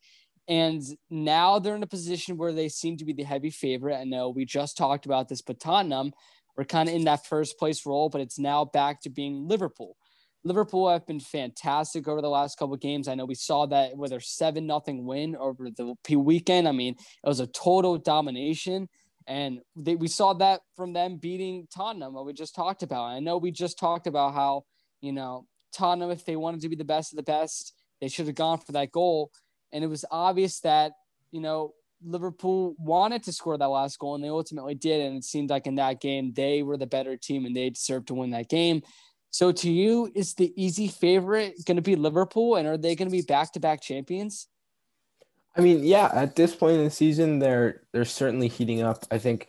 And 0.49 0.81
now 1.09 1.59
they're 1.59 1.75
in 1.75 1.83
a 1.83 1.87
position 1.87 2.37
where 2.37 2.51
they 2.51 2.67
seem 2.67 2.97
to 2.97 3.05
be 3.05 3.13
the 3.13 3.23
heavy 3.23 3.49
favorite. 3.49 3.95
I 3.95 4.03
know 4.03 4.29
we 4.29 4.43
just 4.43 4.75
talked 4.75 5.05
about 5.05 5.29
this, 5.29 5.41
but 5.41 5.59
Tottenham 5.59 6.11
were 6.57 6.65
kind 6.65 6.89
of 6.89 6.95
in 6.95 7.05
that 7.05 7.25
first 7.25 7.57
place 7.57 7.85
role, 7.85 8.09
but 8.09 8.21
it's 8.21 8.39
now 8.39 8.65
back 8.65 9.01
to 9.01 9.09
being 9.09 9.47
Liverpool. 9.47 9.95
Liverpool 10.43 10.89
have 10.89 11.05
been 11.05 11.19
fantastic 11.19 12.07
over 12.07 12.21
the 12.21 12.29
last 12.29 12.57
couple 12.57 12.75
games. 12.77 13.07
I 13.07 13.15
know 13.15 13.25
we 13.25 13.35
saw 13.35 13.65
that 13.67 13.95
with 13.95 14.11
their 14.11 14.19
seven 14.19 14.65
nothing 14.67 15.05
win 15.05 15.35
over 15.35 15.69
the 15.69 15.95
weekend. 16.17 16.67
I 16.67 16.71
mean, 16.71 16.93
it 16.93 17.27
was 17.27 17.39
a 17.39 17.47
total 17.47 17.97
domination. 17.97 18.89
And 19.27 19.59
they, 19.75 19.95
we 19.95 20.07
saw 20.07 20.33
that 20.35 20.61
from 20.75 20.93
them 20.93 21.17
beating 21.17 21.67
Tottenham, 21.73 22.13
what 22.13 22.25
we 22.25 22.33
just 22.33 22.55
talked 22.55 22.81
about. 22.81 23.03
I 23.03 23.19
know 23.19 23.37
we 23.37 23.51
just 23.51 23.77
talked 23.77 24.07
about 24.07 24.33
how, 24.33 24.63
you 25.01 25.11
know, 25.11 25.45
Tottenham, 25.73 26.11
if 26.11 26.25
they 26.25 26.37
wanted 26.37 26.61
to 26.61 26.69
be 26.69 26.77
the 26.77 26.85
best 26.85 27.11
of 27.11 27.17
the 27.17 27.23
best, 27.23 27.73
they 27.99 28.07
should 28.07 28.27
have 28.27 28.35
gone 28.35 28.59
for 28.59 28.71
that 28.71 28.91
goal. 28.91 29.31
And 29.73 29.83
it 29.83 29.87
was 29.87 30.05
obvious 30.09 30.61
that, 30.61 30.93
you 31.31 31.41
know, 31.41 31.73
Liverpool 32.03 32.75
wanted 32.77 33.23
to 33.23 33.33
score 33.33 33.57
that 33.57 33.65
last 33.65 33.99
goal 33.99 34.15
and 34.15 34.23
they 34.23 34.29
ultimately 34.29 34.75
did. 34.75 35.01
And 35.01 35.17
it 35.17 35.23
seemed 35.23 35.49
like 35.49 35.67
in 35.67 35.75
that 35.75 35.99
game, 35.99 36.31
they 36.33 36.63
were 36.63 36.77
the 36.77 36.87
better 36.87 37.17
team 37.17 37.45
and 37.45 37.55
they 37.55 37.69
deserved 37.69 38.07
to 38.07 38.13
win 38.13 38.29
that 38.31 38.49
game. 38.49 38.81
So 39.29 39.51
to 39.51 39.69
you, 39.69 40.09
is 40.15 40.35
the 40.35 40.53
easy 40.55 40.87
favorite 40.87 41.55
going 41.65 41.75
to 41.75 41.81
be 41.81 41.95
Liverpool 41.95 42.55
and 42.55 42.67
are 42.67 42.77
they 42.77 42.95
going 42.95 43.09
to 43.09 43.15
be 43.15 43.23
back 43.23 43.51
to 43.53 43.59
back 43.59 43.81
champions? 43.81 44.47
I 45.57 45.61
mean, 45.61 45.83
yeah, 45.83 46.11
at 46.13 46.35
this 46.35 46.55
point 46.55 46.77
in 46.77 46.83
the 46.83 46.91
season, 46.91 47.39
they're 47.39 47.81
they're 47.91 48.05
certainly 48.05 48.47
heating 48.47 48.83
up. 48.83 49.05
I 49.09 49.17
think 49.17 49.47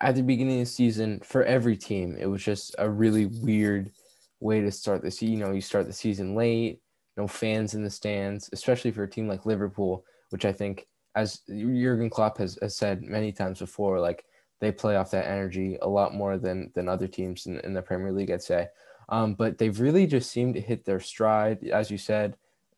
at 0.00 0.14
the 0.14 0.22
beginning 0.22 0.60
of 0.60 0.66
the 0.66 0.72
season, 0.72 1.20
for 1.20 1.42
every 1.42 1.76
team, 1.76 2.16
it 2.18 2.26
was 2.26 2.42
just 2.42 2.74
a 2.78 2.88
really 2.88 3.26
weird 3.26 3.90
way 4.38 4.60
to 4.60 4.70
start 4.70 5.02
the 5.02 5.10
season. 5.10 5.38
You 5.38 5.44
know, 5.44 5.52
you 5.52 5.60
start 5.60 5.86
the 5.86 5.92
season 5.92 6.36
late, 6.36 6.80
no 7.16 7.26
fans 7.26 7.74
in 7.74 7.82
the 7.82 7.90
stands, 7.90 8.48
especially 8.52 8.92
for 8.92 9.02
a 9.02 9.10
team 9.10 9.26
like 9.26 9.44
Liverpool, 9.44 10.04
which 10.30 10.44
I 10.44 10.52
think, 10.52 10.86
as 11.16 11.40
Jurgen 11.48 12.10
Klopp 12.10 12.38
has, 12.38 12.56
has 12.62 12.76
said 12.76 13.02
many 13.02 13.32
times 13.32 13.58
before, 13.58 13.98
like 13.98 14.24
they 14.60 14.70
play 14.70 14.94
off 14.96 15.10
that 15.10 15.26
energy 15.26 15.78
a 15.82 15.88
lot 15.88 16.14
more 16.14 16.38
than 16.38 16.70
than 16.76 16.88
other 16.88 17.08
teams 17.08 17.46
in, 17.46 17.58
in 17.60 17.74
the 17.74 17.82
Premier 17.82 18.12
League, 18.12 18.30
I'd 18.30 18.42
say. 18.42 18.68
Um, 19.08 19.34
but 19.34 19.58
they've 19.58 19.80
really 19.80 20.06
just 20.06 20.30
seemed 20.30 20.54
to 20.54 20.60
hit 20.60 20.84
their 20.84 21.00
stride, 21.00 21.64
as 21.64 21.90
you 21.90 21.98
said, 21.98 22.36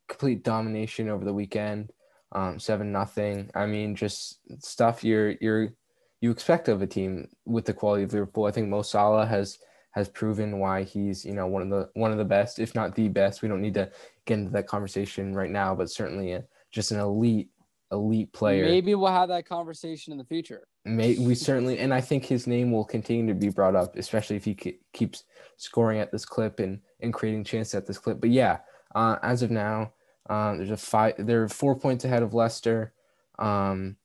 complete 0.08 0.42
domination 0.42 1.10
over 1.10 1.26
the 1.26 1.34
weekend 1.34 1.92
um, 2.32 2.58
seven 2.58 2.92
nothing. 2.92 3.50
I 3.54 3.66
mean, 3.66 3.94
just 3.94 4.40
stuff 4.64 5.04
you're 5.04 5.32
you're 5.40 5.72
you 6.20 6.30
expect 6.30 6.68
of 6.68 6.82
a 6.82 6.86
team 6.86 7.28
with 7.44 7.64
the 7.64 7.74
quality 7.74 8.04
of 8.04 8.12
Liverpool. 8.12 8.46
I 8.46 8.50
think 8.50 8.68
Mo 8.68 8.82
Salah 8.82 9.26
has 9.26 9.58
has 9.92 10.08
proven 10.08 10.58
why 10.58 10.82
he's 10.82 11.24
you 11.24 11.34
know 11.34 11.46
one 11.46 11.62
of 11.62 11.68
the 11.68 11.90
one 11.94 12.12
of 12.12 12.18
the 12.18 12.24
best, 12.24 12.58
if 12.58 12.74
not 12.74 12.94
the 12.94 13.08
best. 13.08 13.42
We 13.42 13.48
don't 13.48 13.60
need 13.60 13.74
to 13.74 13.90
get 14.24 14.38
into 14.38 14.52
that 14.52 14.66
conversation 14.66 15.34
right 15.34 15.50
now, 15.50 15.74
but 15.74 15.90
certainly 15.90 16.32
a, 16.32 16.44
just 16.70 16.90
an 16.90 17.00
elite 17.00 17.50
elite 17.90 18.32
player. 18.32 18.64
Maybe 18.64 18.94
we'll 18.94 19.12
have 19.12 19.28
that 19.28 19.46
conversation 19.46 20.12
in 20.12 20.18
the 20.18 20.24
future. 20.24 20.66
May, 20.84 21.16
we 21.18 21.34
certainly, 21.34 21.78
and 21.78 21.92
I 21.92 22.00
think 22.00 22.24
his 22.24 22.46
name 22.46 22.72
will 22.72 22.84
continue 22.84 23.32
to 23.32 23.38
be 23.38 23.50
brought 23.50 23.76
up, 23.76 23.96
especially 23.96 24.36
if 24.36 24.44
he 24.44 24.78
keeps 24.92 25.24
scoring 25.56 26.00
at 26.00 26.10
this 26.10 26.24
clip 26.24 26.58
and 26.58 26.80
and 27.00 27.12
creating 27.12 27.44
chances 27.44 27.74
at 27.74 27.86
this 27.86 27.98
clip. 27.98 28.20
But 28.20 28.30
yeah, 28.30 28.58
uh, 28.94 29.16
as 29.22 29.42
of 29.42 29.50
now, 29.50 29.92
um, 30.32 30.56
there's 30.56 30.70
a 30.70 30.78
five. 30.78 31.14
They're 31.18 31.46
four 31.46 31.78
points 31.78 32.06
ahead 32.06 32.22
of 32.22 32.32
Leicester. 32.32 32.94
Um, 33.38 33.96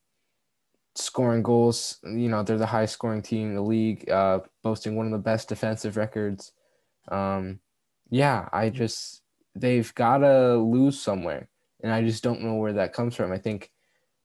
scoring 0.93 1.41
goals, 1.41 1.99
you 2.03 2.27
know, 2.27 2.43
they're 2.43 2.57
the 2.57 2.65
highest 2.65 2.93
scoring 2.93 3.21
team 3.21 3.49
in 3.49 3.55
the 3.55 3.61
league, 3.61 4.09
uh, 4.09 4.39
boasting 4.61 4.95
one 4.95 5.05
of 5.05 5.11
the 5.13 5.17
best 5.19 5.47
defensive 5.47 5.95
records. 5.95 6.51
Um, 7.09 7.59
yeah, 8.09 8.49
I 8.51 8.69
just 8.69 9.21
they've 9.55 9.93
got 9.95 10.17
to 10.17 10.57
lose 10.57 10.99
somewhere, 10.99 11.47
and 11.81 11.93
I 11.93 12.03
just 12.03 12.23
don't 12.23 12.41
know 12.41 12.55
where 12.55 12.73
that 12.73 12.93
comes 12.93 13.15
from. 13.15 13.31
I 13.31 13.37
think 13.37 13.71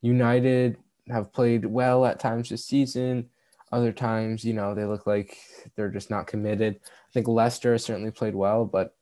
United 0.00 0.78
have 1.09 1.32
played 1.32 1.64
well 1.64 2.04
at 2.04 2.18
times 2.18 2.49
this 2.49 2.64
season. 2.64 3.28
Other 3.71 3.92
times, 3.92 4.44
you 4.44 4.54
know, 4.54 4.75
they 4.75 4.87
look 4.87 5.06
like 5.06 5.38
they're 5.76 5.88
just 5.88 6.11
not 6.11 6.26
committed. 6.26 6.80
I 6.85 7.12
think 7.14 7.28
Leicester 7.28 7.78
certainly 7.78 8.11
played 8.11 8.35
well, 8.35 8.64
but 8.64 8.97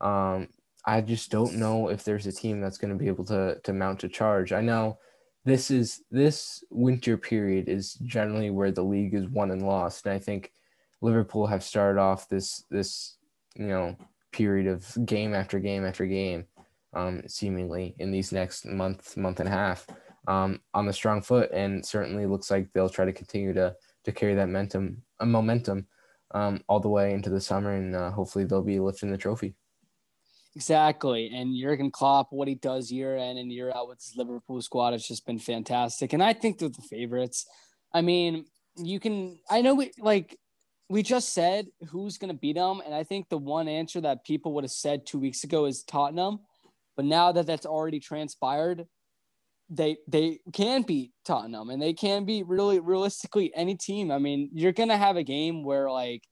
um, 0.00 0.48
I 0.86 1.00
just 1.00 1.30
don't 1.30 1.54
know 1.54 1.88
if 1.88 2.04
there's 2.04 2.26
a 2.26 2.32
team 2.32 2.60
that's 2.60 2.78
going 2.78 2.92
to 2.92 2.98
be 2.98 3.08
able 3.08 3.24
to 3.26 3.58
to 3.64 3.72
mount 3.72 4.04
a 4.04 4.08
charge. 4.08 4.52
I 4.52 4.60
know 4.60 4.98
this 5.44 5.70
is 5.70 6.02
this 6.10 6.62
winter 6.70 7.16
period 7.16 7.68
is 7.68 7.94
generally 7.94 8.50
where 8.50 8.70
the 8.70 8.84
league 8.84 9.14
is 9.14 9.28
won 9.28 9.50
and 9.50 9.66
lost, 9.66 10.06
and 10.06 10.14
I 10.14 10.18
think 10.18 10.52
Liverpool 11.00 11.46
have 11.46 11.64
started 11.64 12.00
off 12.00 12.28
this 12.28 12.64
this 12.70 13.16
you 13.56 13.66
know 13.66 13.96
period 14.32 14.66
of 14.66 15.06
game 15.06 15.34
after 15.34 15.58
game 15.58 15.84
after 15.84 16.06
game, 16.06 16.44
um, 16.94 17.22
seemingly 17.26 17.96
in 17.98 18.12
these 18.12 18.32
next 18.32 18.64
month 18.64 19.16
month 19.16 19.40
and 19.40 19.48
a 19.48 19.52
half 19.52 19.86
um, 20.28 20.60
on 20.72 20.86
the 20.86 20.92
strong 20.92 21.20
foot, 21.20 21.50
and 21.52 21.84
certainly 21.84 22.26
looks 22.26 22.50
like 22.50 22.72
they'll 22.72 22.88
try 22.88 23.04
to 23.04 23.12
continue 23.12 23.52
to 23.54 23.74
to 24.04 24.12
carry 24.12 24.34
that 24.34 24.46
momentum 24.46 25.02
a 25.18 25.26
momentum 25.26 25.86
um, 26.32 26.62
all 26.68 26.78
the 26.78 26.88
way 26.88 27.12
into 27.12 27.30
the 27.30 27.40
summer, 27.40 27.72
and 27.72 27.96
uh, 27.96 28.10
hopefully 28.12 28.44
they'll 28.44 28.62
be 28.62 28.78
lifting 28.78 29.10
the 29.10 29.18
trophy. 29.18 29.56
Exactly. 30.56 31.30
And 31.34 31.54
Jurgen 31.54 31.90
Klopp, 31.90 32.28
what 32.30 32.48
he 32.48 32.54
does 32.54 32.90
year 32.90 33.14
in 33.14 33.36
and 33.36 33.52
year 33.52 33.70
out 33.76 33.88
with 33.88 33.98
his 33.98 34.16
Liverpool 34.16 34.62
squad 34.62 34.92
has 34.92 35.06
just 35.06 35.26
been 35.26 35.38
fantastic. 35.38 36.14
And 36.14 36.22
I 36.22 36.32
think 36.32 36.58
they're 36.58 36.70
the 36.70 36.80
favorites. 36.80 37.44
I 37.92 38.00
mean, 38.00 38.46
you 38.74 38.98
can, 38.98 39.38
I 39.50 39.60
know 39.60 39.74
we 39.74 39.92
like, 39.98 40.38
we 40.88 41.02
just 41.02 41.34
said 41.34 41.66
who's 41.90 42.16
going 42.16 42.32
to 42.32 42.38
beat 42.38 42.56
them. 42.56 42.80
And 42.86 42.94
I 42.94 43.04
think 43.04 43.28
the 43.28 43.36
one 43.36 43.68
answer 43.68 44.00
that 44.00 44.24
people 44.24 44.54
would 44.54 44.64
have 44.64 44.70
said 44.70 45.04
two 45.04 45.18
weeks 45.18 45.44
ago 45.44 45.66
is 45.66 45.82
Tottenham. 45.82 46.38
But 46.96 47.04
now 47.04 47.32
that 47.32 47.46
that's 47.46 47.66
already 47.66 48.00
transpired, 48.00 48.86
they 49.68 49.98
they 50.08 50.38
can 50.54 50.82
beat 50.82 51.10
Tottenham 51.26 51.68
and 51.68 51.82
they 51.82 51.92
can 51.92 52.24
beat 52.24 52.46
really 52.46 52.80
realistically 52.80 53.52
any 53.54 53.74
team. 53.74 54.10
I 54.10 54.16
mean, 54.16 54.48
you're 54.54 54.72
going 54.72 54.88
to 54.88 54.96
have 54.96 55.18
a 55.18 55.22
game 55.22 55.64
where 55.64 55.90
like 55.90 56.22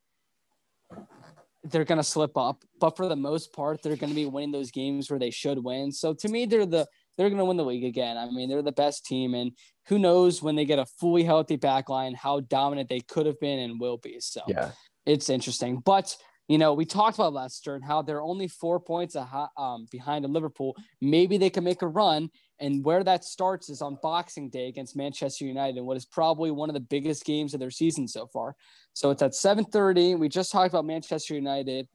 they're 1.65 1.85
going 1.85 1.99
to 1.99 2.05
slip 2.05 2.37
up, 2.37 2.63
but 2.79 2.97
for 2.97 3.09
the 3.09 3.17
most 3.17 3.53
part, 3.53 3.83
they're 3.83 3.97
going 3.97 4.11
to 4.11 4.15
be 4.15 4.27
winning 4.27 4.53
those 4.53 4.71
games 4.71 5.11
where 5.11 5.19
they 5.19 5.31
should 5.31 5.63
win. 5.65 5.91
So 5.93 6.13
to 6.15 6.29
me, 6.29 6.45
they're 6.47 6.67
the 6.67 6.87
they're 7.17 7.29
going 7.31 7.39
to 7.39 7.45
win 7.45 7.57
the 7.57 7.65
league 7.65 7.85
again. 7.85 8.17
I 8.17 8.29
mean, 8.31 8.49
they're 8.49 8.61
the 8.63 8.73
best 8.73 9.07
team, 9.07 9.35
and 9.35 9.53
who 9.87 9.99
knows 9.99 10.43
when 10.43 10.57
they 10.57 10.65
get 10.65 10.79
a 10.81 10.87
fully 10.87 11.23
healthy 11.23 11.57
backline, 11.57 12.15
how 12.17 12.41
dominant 12.41 12.89
they 12.89 13.01
could 13.01 13.27
have 13.27 13.39
been 13.41 13.59
and 13.61 13.81
will 13.81 13.99
be. 13.99 14.17
So 14.21 14.41
Yeah. 14.49 14.73
it's 15.07 15.29
interesting. 15.29 15.79
But 15.79 16.17
you 16.47 16.59
know, 16.59 16.75
we 16.75 16.85
talked 16.85 17.17
about 17.17 17.33
Leicester 17.33 17.75
and 17.75 17.83
how 17.83 18.03
they're 18.03 18.21
only 18.21 18.49
four 18.49 18.79
points 18.79 19.17
aho- 19.17 19.49
um, 19.57 19.87
behind 19.91 20.27
Liverpool. 20.31 20.77
Maybe 21.01 21.39
they 21.39 21.49
can 21.49 21.65
make 21.65 21.81
a 21.81 21.89
run, 21.89 22.29
and 22.65 22.83
where 22.83 23.05
that 23.05 23.25
starts 23.25 23.69
is 23.69 23.83
on 23.83 23.99
Boxing 24.03 24.49
Day 24.49 24.69
against 24.69 24.97
Manchester 24.97 25.45
United, 25.45 25.77
and 25.77 25.87
what 25.87 25.99
is 25.99 26.07
probably 26.07 26.51
one 26.51 26.71
of 26.71 26.75
the 26.75 26.81
biggest 26.81 27.27
games 27.27 27.53
of 27.53 27.61
their 27.61 27.71
season 27.71 28.09
so 28.09 28.27
far. 28.27 28.57
So 28.95 29.11
it's 29.11 29.21
at 29.21 29.35
seven 29.35 29.65
thirty. 29.67 30.15
We 30.15 30.31
just 30.31 30.51
talked 30.51 30.73
about 30.73 30.87
Manchester 30.87 31.35
United. 31.35 31.87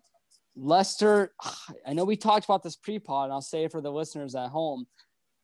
Leicester, 0.55 1.33
I 1.87 1.93
know 1.93 2.05
we 2.05 2.17
talked 2.17 2.45
about 2.45 2.61
this 2.61 2.75
pre-pod, 2.75 3.25
and 3.25 3.33
I'll 3.33 3.41
say 3.41 3.63
it 3.63 3.71
for 3.71 3.81
the 3.81 3.91
listeners 3.91 4.35
at 4.35 4.49
home. 4.49 4.85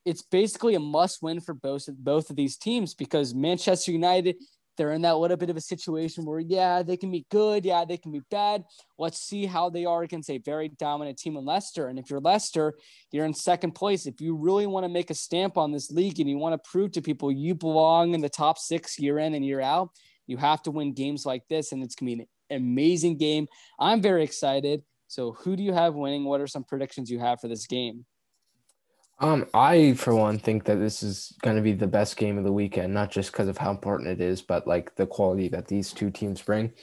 It's 0.05 0.21
basically 0.21 0.75
a 0.75 0.79
must-win 0.79 1.41
for 1.41 1.55
both 1.55 1.89
both 1.97 2.29
of 2.29 2.35
these 2.35 2.57
teams 2.57 2.93
because 2.93 3.33
Manchester 3.33 3.91
United, 3.91 4.35
they're 4.77 4.91
in 4.91 5.01
that 5.03 5.17
little 5.17 5.37
bit 5.37 5.49
of 5.49 5.57
a 5.57 5.61
situation 5.61 6.25
where, 6.25 6.39
yeah, 6.39 6.83
they 6.83 6.97
can 6.97 7.11
be 7.11 7.25
good, 7.29 7.65
yeah, 7.65 7.85
they 7.85 7.97
can 7.97 8.11
be 8.11 8.21
bad. 8.29 8.63
Let's 8.97 9.19
see 9.19 9.45
how 9.45 9.69
they 9.69 9.85
are 9.85 10.03
against 10.03 10.29
a 10.29 10.37
very 10.39 10.69
dominant 10.69 11.17
team 11.17 11.37
in 11.37 11.45
Leicester. 11.45 11.87
And 11.87 11.99
if 11.99 12.09
you're 12.09 12.19
Leicester, 12.19 12.73
you're 13.11 13.25
in 13.25 13.33
second 13.33 13.71
place. 13.71 14.05
If 14.05 14.21
you 14.21 14.35
really 14.35 14.67
want 14.67 14.83
to 14.83 14.89
make 14.89 15.09
a 15.09 15.15
stamp 15.15 15.57
on 15.57 15.71
this 15.71 15.91
league 15.91 16.19
and 16.19 16.29
you 16.29 16.37
want 16.37 16.53
to 16.53 16.69
prove 16.69 16.91
to 16.93 17.01
people 17.01 17.31
you 17.31 17.55
belong 17.55 18.13
in 18.13 18.21
the 18.21 18.29
top 18.29 18.57
six 18.57 18.99
year 18.99 19.19
in 19.19 19.33
and 19.33 19.45
year 19.45 19.61
out, 19.61 19.89
you 20.27 20.37
have 20.37 20.61
to 20.63 20.71
win 20.71 20.93
games 20.93 21.25
like 21.25 21.47
this, 21.47 21.71
and 21.71 21.83
it's 21.83 21.95
gonna 21.95 22.15
be 22.15 22.21
an 22.21 22.27
amazing 22.49 23.17
game. 23.17 23.47
I'm 23.79 24.01
very 24.01 24.23
excited. 24.23 24.83
So, 25.07 25.33
who 25.33 25.55
do 25.55 25.63
you 25.63 25.73
have 25.73 25.95
winning? 25.95 26.25
What 26.25 26.41
are 26.41 26.47
some 26.47 26.63
predictions 26.63 27.11
you 27.11 27.19
have 27.19 27.39
for 27.39 27.47
this 27.47 27.67
game? 27.67 28.05
Um, 29.19 29.45
I 29.53 29.93
for 29.93 30.13
one 30.13 30.39
think 30.39 30.65
that 30.65 30.75
this 30.75 31.01
is 31.01 31.33
going 31.41 31.55
to 31.55 31.61
be 31.61 31.71
the 31.71 31.87
best 31.87 32.17
game 32.17 32.37
of 32.37 32.43
the 32.43 32.51
weekend, 32.51 32.93
not 32.93 33.11
just 33.11 33.31
because 33.31 33.47
of 33.47 33.57
how 33.57 33.71
important 33.71 34.09
it 34.09 34.19
is, 34.19 34.41
but 34.41 34.67
like 34.67 34.95
the 34.95 35.07
quality 35.07 35.47
that 35.49 35.67
these 35.67 35.93
two 35.93 36.11
teams 36.11 36.41
bring. 36.41 36.73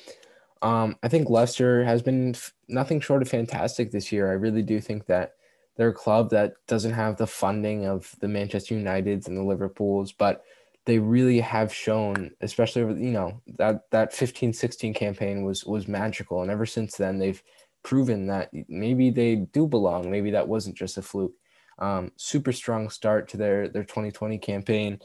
Um, 0.62 0.96
I 1.02 1.08
think 1.08 1.28
Leicester 1.28 1.84
has 1.84 2.02
been 2.02 2.34
f- 2.34 2.54
nothing 2.68 3.00
short 3.00 3.20
of 3.20 3.28
fantastic 3.28 3.90
this 3.90 4.12
year. 4.12 4.30
I 4.30 4.34
really 4.34 4.62
do 4.62 4.80
think 4.80 5.06
that 5.06 5.34
they're 5.76 5.88
a 5.88 5.94
club 5.94 6.30
that 6.30 6.54
doesn't 6.66 6.92
have 6.92 7.16
the 7.16 7.26
funding 7.26 7.84
of 7.86 8.14
the 8.20 8.28
Manchester 8.28 8.74
Uniteds 8.74 9.26
and 9.26 9.36
the 9.36 9.42
Liverpools, 9.42 10.12
but 10.12 10.42
they 10.84 10.98
really 10.98 11.40
have 11.40 11.72
shown, 11.74 12.30
especially 12.40 12.82
over, 12.82 12.92
you 12.92 13.10
know, 13.10 13.40
that 13.58 13.90
that 13.90 14.12
15-16 14.12 14.94
campaign 14.94 15.44
was 15.44 15.64
was 15.64 15.86
magical. 15.86 16.42
And 16.42 16.50
ever 16.50 16.66
since 16.66 16.96
then, 16.96 17.18
they've 17.18 17.42
proven 17.82 18.26
that 18.28 18.50
maybe 18.68 19.10
they 19.10 19.36
do 19.36 19.66
belong. 19.66 20.10
Maybe 20.10 20.30
that 20.30 20.48
wasn't 20.48 20.76
just 20.76 20.96
a 20.96 21.02
fluke. 21.02 21.34
Um, 21.78 22.12
super 22.16 22.52
strong 22.52 22.90
start 22.90 23.28
to 23.28 23.36
their 23.36 23.68
their 23.68 23.84
2020 23.84 24.38
campaign. 24.38 24.98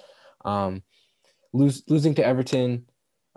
Um, 0.45 0.83
lose, 1.53 1.83
losing 1.88 2.13
to 2.15 2.25
Everton 2.25 2.86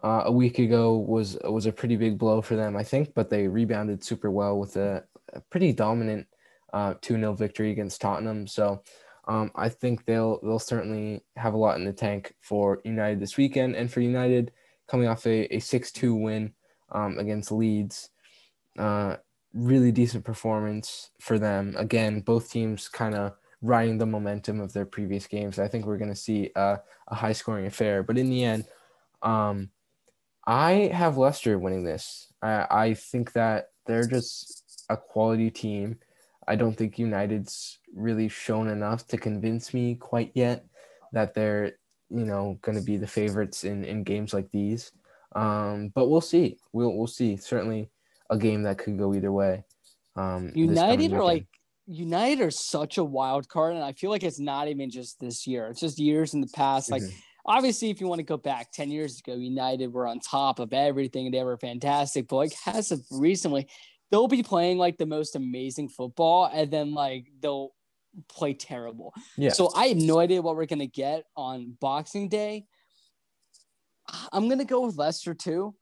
uh, 0.03 0.23
a 0.27 0.33
week 0.33 0.59
ago 0.59 0.97
was 0.97 1.39
was 1.45 1.67
a 1.67 1.73
pretty 1.73 1.97
big 1.97 2.19
blow 2.19 2.43
for 2.43 2.57
them, 2.57 2.77
I 2.77 2.83
think, 2.83 3.15
but 3.15 3.31
they 3.31 3.47
rebounded 3.49 4.05
super 4.05 4.31
well 4.31 4.59
with 4.59 4.77
a, 4.77 5.05
a 5.33 5.41
pretty 5.51 5.73
dominant 5.73 6.27
uh, 6.73 6.95
2-0 6.95 7.37
victory 7.37 7.73
against 7.73 8.01
Tottenham. 8.01 8.47
So 8.47 8.83
um, 9.29 9.51
I 9.55 9.69
think 9.69 10.05
they'll 10.05 10.41
they'll 10.43 10.59
certainly 10.59 11.23
have 11.37 11.55
a 11.55 11.59
lot 11.59 11.77
in 11.77 11.85
the 11.85 11.93
tank 11.93 12.35
for 12.41 12.81
United 12.85 13.21
this 13.21 13.37
weekend, 13.37 13.77
and 13.77 13.91
for 13.91 14.01
United 14.01 14.53
coming 14.89 15.07
off 15.07 15.27
a, 15.27 15.55
a 15.55 15.59
6-2 15.59 16.21
win 16.21 16.53
um, 16.91 17.19
against 17.19 17.53
Leeds. 17.53 18.11
Uh, 18.79 19.17
really 19.53 19.93
decent 19.93 20.25
performance 20.25 21.11
for 21.21 21.39
them. 21.39 21.75
Again, 21.77 22.21
both 22.21 22.51
teams 22.51 22.89
kind 22.89 23.15
of 23.15 23.33
riding 23.63 23.99
the 23.99 24.07
momentum 24.07 24.61
of 24.61 24.73
their 24.73 24.87
previous 24.87 25.27
games. 25.27 25.59
I 25.59 25.69
think 25.69 25.85
we're 25.85 25.99
going 25.99 26.11
to 26.11 26.17
see 26.17 26.51
a, 26.57 26.81
high 27.09 27.33
scoring 27.33 27.67
affair. 27.67 28.03
But 28.03 28.19
in 28.19 28.31
the 28.31 28.45
end, 28.45 28.65
um, 29.23 29.71
I 30.47 30.91
have 30.93 31.19
Leicester 31.19 31.59
winning 31.59 31.85
this. 31.85 32.33
I, 32.41 32.67
I 32.71 32.95
think 32.95 33.33
that 33.33 33.71
they're 33.87 34.07
just 34.07 34.85
a 34.89 34.97
quality 34.97 35.51
team. 35.51 35.99
I 36.47 36.57
don't 36.57 36.75
think 36.75 36.99
United's 36.99 37.79
really 37.95 38.29
shown 38.29 38.69
enough 38.69 39.07
to 39.09 39.19
convince 39.19 39.75
me 39.75 39.97
quite 39.97 40.33
yet 40.35 40.65
that 41.13 41.35
they're, 41.35 41.73
you 42.09 42.25
know, 42.25 42.59
going 42.63 42.79
to 42.79 42.85
be 42.85 42.97
the 42.97 43.07
favorites 43.07 43.65
in, 43.65 43.85
in 43.85 44.05
games 44.05 44.33
like 44.33 44.51
these. 44.51 44.93
Um, 45.35 45.93
but 45.95 46.09
we'll 46.09 46.21
see. 46.21 46.59
We'll 46.73 46.97
we'll 46.97 47.07
see. 47.07 47.37
Certainly, 47.37 47.89
a 48.31 48.39
game 48.39 48.63
that 48.63 48.79
could 48.79 48.97
go 48.97 49.13
either 49.15 49.33
way. 49.33 49.65
Um, 50.17 50.53
United 50.55 51.13
are 51.13 51.25
like 51.25 51.47
United 51.87 52.41
are 52.41 52.51
such 52.51 52.99
a 52.99 53.05
wild 53.05 53.49
card, 53.49 53.75
and 53.75 53.85
I 53.85 53.93
feel 53.93 54.11
like 54.11 54.23
it's 54.23 54.39
not 54.39 54.69
even 54.69 54.91
just 54.91 55.19
this 55.21 55.47
year; 55.47 55.67
it's 55.67 55.81
just 55.81 55.99
years 55.99 56.35
in 56.35 56.41
the 56.41 56.47
past. 56.55 56.91
Like 56.91 57.03
Mhm. 57.03 57.13
obviously, 57.45 57.91
if 57.91 58.01
you 58.01 58.07
want 58.07 58.21
to 58.21 58.25
go 58.25 58.37
back 58.37 58.71
ten 58.73 58.91
years 58.91 59.19
ago, 59.19 59.35
United 59.35 59.93
were 59.93 60.07
on 60.07 60.21
top 60.21 60.61
of 60.61 60.73
everything; 60.73 61.31
they 61.31 61.43
were 61.43 61.59
fantastic. 61.59 62.29
But 62.29 62.37
like 62.37 62.53
as 62.67 62.93
of 62.93 63.05
recently, 63.11 63.69
they'll 64.11 64.29
be 64.29 64.43
playing 64.43 64.79
like 64.79 64.99
the 64.99 65.07
most 65.07 65.35
amazing 65.37 65.89
football, 65.89 66.49
and 66.53 66.71
then 66.71 66.95
like 66.95 67.27
they'll 67.41 67.73
play 68.29 68.55
terrible. 68.55 69.13
yeah. 69.37 69.51
So 69.51 69.73
I 69.75 69.87
have 69.89 69.97
no 69.97 70.19
idea 70.19 70.43
what 70.43 70.57
we're 70.57 70.67
gonna 70.67 70.87
get 70.87 71.25
on 71.37 71.77
Boxing 71.81 72.29
Day. 72.29 72.67
I'm 74.33 74.49
gonna 74.49 74.65
go 74.65 74.87
with 74.87 74.97
Leicester 74.97 75.35
too. 75.35 75.75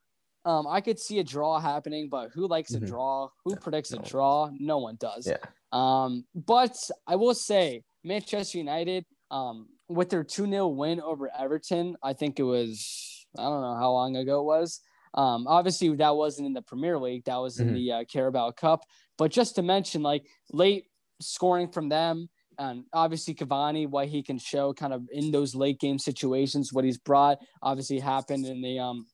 Um, 0.44 0.66
I 0.66 0.80
could 0.80 0.98
see 0.98 1.18
a 1.18 1.24
draw 1.24 1.58
happening, 1.60 2.08
but 2.08 2.30
who 2.32 2.46
likes 2.46 2.72
a 2.74 2.80
Mhm. 2.80 2.86
draw? 2.86 3.28
Who 3.44 3.52
Yeah, 3.52 3.58
predicts 3.60 3.92
no 3.92 3.98
a 3.98 4.02
draw? 4.02 4.50
No 4.58 4.78
one 4.78 4.96
does. 4.96 5.26
Yeah. 5.26 5.38
Um, 5.72 6.26
but 6.34 6.76
I 7.06 7.16
will 7.16 7.34
say 7.34 7.84
Manchester 8.04 8.58
United, 8.58 9.04
um, 9.30 9.68
with 9.88 10.08
their 10.10 10.24
2-0 10.24 10.68
win 10.74 11.00
over 11.00 11.30
Everton, 11.36 11.96
I 12.02 12.12
think 12.12 12.38
it 12.38 12.44
was 12.44 13.14
I 13.36 13.42
don't 13.42 13.60
know 13.60 13.74
how 13.74 13.92
long 13.92 14.16
ago 14.16 14.40
it 14.40 14.44
was. 14.44 14.80
Um, 15.12 15.46
obviously 15.46 15.94
that 15.96 16.16
wasn't 16.16 16.46
in 16.46 16.54
the 16.54 16.62
Premier 16.62 16.98
League, 16.98 17.24
that 17.24 17.36
was 17.36 17.60
in 17.60 17.68
Mhm. 17.68 17.74
the 17.74 17.92
uh, 17.92 18.04
Carabao 18.04 18.52
Cup. 18.52 18.84
But 19.18 19.30
just 19.30 19.54
to 19.56 19.62
mention, 19.62 20.02
like 20.02 20.26
late 20.50 20.86
scoring 21.20 21.68
from 21.70 21.90
them, 21.90 22.30
and 22.58 22.84
obviously 22.94 23.34
Cavani, 23.34 23.86
what 23.86 24.08
he 24.08 24.22
can 24.22 24.38
show 24.38 24.72
kind 24.72 24.94
of 24.94 25.06
in 25.12 25.30
those 25.30 25.54
late 25.54 25.78
game 25.78 25.98
situations, 25.98 26.72
what 26.72 26.84
he's 26.84 26.98
brought, 26.98 27.38
obviously 27.62 27.98
happened 27.98 28.46
in 28.46 28.62
the 28.62 28.78
um, 28.78 29.06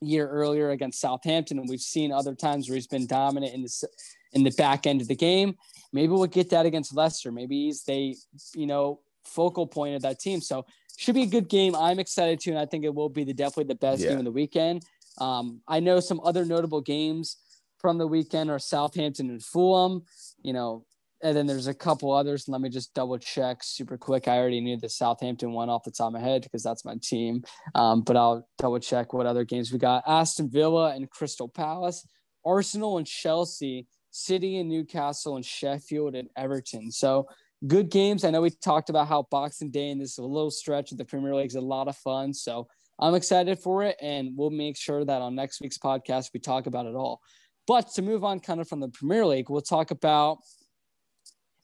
year 0.00 0.28
earlier 0.28 0.70
against 0.70 1.00
Southampton, 1.00 1.58
and 1.58 1.68
we've 1.68 1.80
seen 1.80 2.12
other 2.12 2.34
times 2.34 2.68
where 2.68 2.76
he's 2.76 2.86
been 2.86 3.06
dominant 3.06 3.54
in 3.54 3.62
the 3.62 3.88
in 4.32 4.44
the 4.44 4.50
back 4.52 4.86
end 4.86 5.00
of 5.00 5.08
the 5.08 5.14
game. 5.16 5.56
Maybe 5.92 6.08
we'll 6.12 6.26
get 6.26 6.50
that 6.50 6.66
against 6.66 6.94
Leicester. 6.94 7.32
Maybe 7.32 7.66
he's 7.66 7.82
they, 7.84 8.14
you 8.54 8.66
know, 8.66 9.00
focal 9.24 9.66
point 9.66 9.96
of 9.96 10.02
that 10.02 10.20
team. 10.20 10.40
So 10.40 10.64
should 10.96 11.14
be 11.14 11.22
a 11.22 11.26
good 11.26 11.48
game. 11.48 11.74
I'm 11.74 11.98
excited 11.98 12.40
to, 12.40 12.50
and 12.50 12.58
I 12.58 12.66
think 12.66 12.84
it 12.84 12.94
will 12.94 13.08
be 13.08 13.24
the 13.24 13.34
definitely 13.34 13.64
the 13.64 13.74
best 13.76 14.02
Yeah. 14.02 14.10
game 14.10 14.18
of 14.18 14.24
the 14.24 14.30
weekend. 14.32 14.84
Um, 15.18 15.60
I 15.66 15.80
know 15.80 16.00
some 16.00 16.20
other 16.24 16.44
notable 16.44 16.80
games 16.80 17.36
from 17.78 17.98
the 17.98 18.06
weekend 18.06 18.50
are 18.50 18.58
Southampton 18.58 19.30
and 19.30 19.42
Fulham. 19.42 20.04
You 20.42 20.52
know, 20.52 20.84
and 21.22 21.36
then 21.36 21.46
there's 21.46 21.66
a 21.66 21.74
couple 21.74 22.12
others. 22.12 22.48
Let 22.48 22.60
me 22.60 22.68
just 22.68 22.94
double 22.94 23.18
check 23.18 23.58
super 23.62 23.98
quick. 23.98 24.28
I 24.28 24.38
already 24.38 24.60
knew 24.60 24.76
the 24.76 24.88
Southampton 24.88 25.52
one 25.52 25.68
off 25.68 25.84
the 25.84 25.90
top 25.90 26.08
of 26.08 26.12
my 26.14 26.20
head 26.20 26.42
because 26.42 26.62
that's 26.62 26.84
my 26.84 26.96
team. 27.02 27.42
Um, 27.74 28.02
but 28.02 28.16
I'll 28.16 28.48
double 28.58 28.78
check 28.78 29.12
what 29.12 29.26
other 29.26 29.44
games 29.44 29.72
we 29.72 29.78
got. 29.78 30.04
Aston 30.06 30.50
Villa 30.50 30.94
and 30.94 31.10
Crystal 31.10 31.48
Palace, 31.48 32.06
Arsenal 32.44 32.98
and 32.98 33.06
Chelsea, 33.06 33.86
City 34.10 34.58
and 34.58 34.68
Newcastle 34.68 35.36
and 35.36 35.44
Sheffield 35.44 36.14
and 36.14 36.28
Everton. 36.36 36.90
So 36.90 37.26
good 37.66 37.90
games. 37.90 38.24
I 38.24 38.30
know 38.30 38.40
we 38.40 38.50
talked 38.50 38.90
about 38.90 39.08
how 39.08 39.26
Boxing 39.30 39.70
Day 39.70 39.90
and 39.90 40.00
this 40.00 40.18
little 40.18 40.50
stretch 40.50 40.92
of 40.92 40.98
the 40.98 41.04
Premier 41.04 41.34
League 41.34 41.46
is 41.46 41.54
a 41.54 41.60
lot 41.60 41.88
of 41.88 41.96
fun. 41.96 42.32
So 42.32 42.66
I'm 42.98 43.14
excited 43.14 43.58
for 43.58 43.82
it, 43.82 43.96
and 44.00 44.32
we'll 44.36 44.50
make 44.50 44.76
sure 44.76 45.04
that 45.04 45.22
on 45.22 45.34
next 45.34 45.60
week's 45.60 45.78
podcast 45.78 46.30
we 46.34 46.40
talk 46.40 46.66
about 46.66 46.86
it 46.86 46.94
all. 46.94 47.20
But 47.66 47.88
to 47.94 48.02
move 48.02 48.24
on, 48.24 48.40
kind 48.40 48.60
of 48.60 48.68
from 48.68 48.80
the 48.80 48.88
Premier 48.88 49.24
League, 49.24 49.48
we'll 49.48 49.60
talk 49.62 49.90
about 49.90 50.38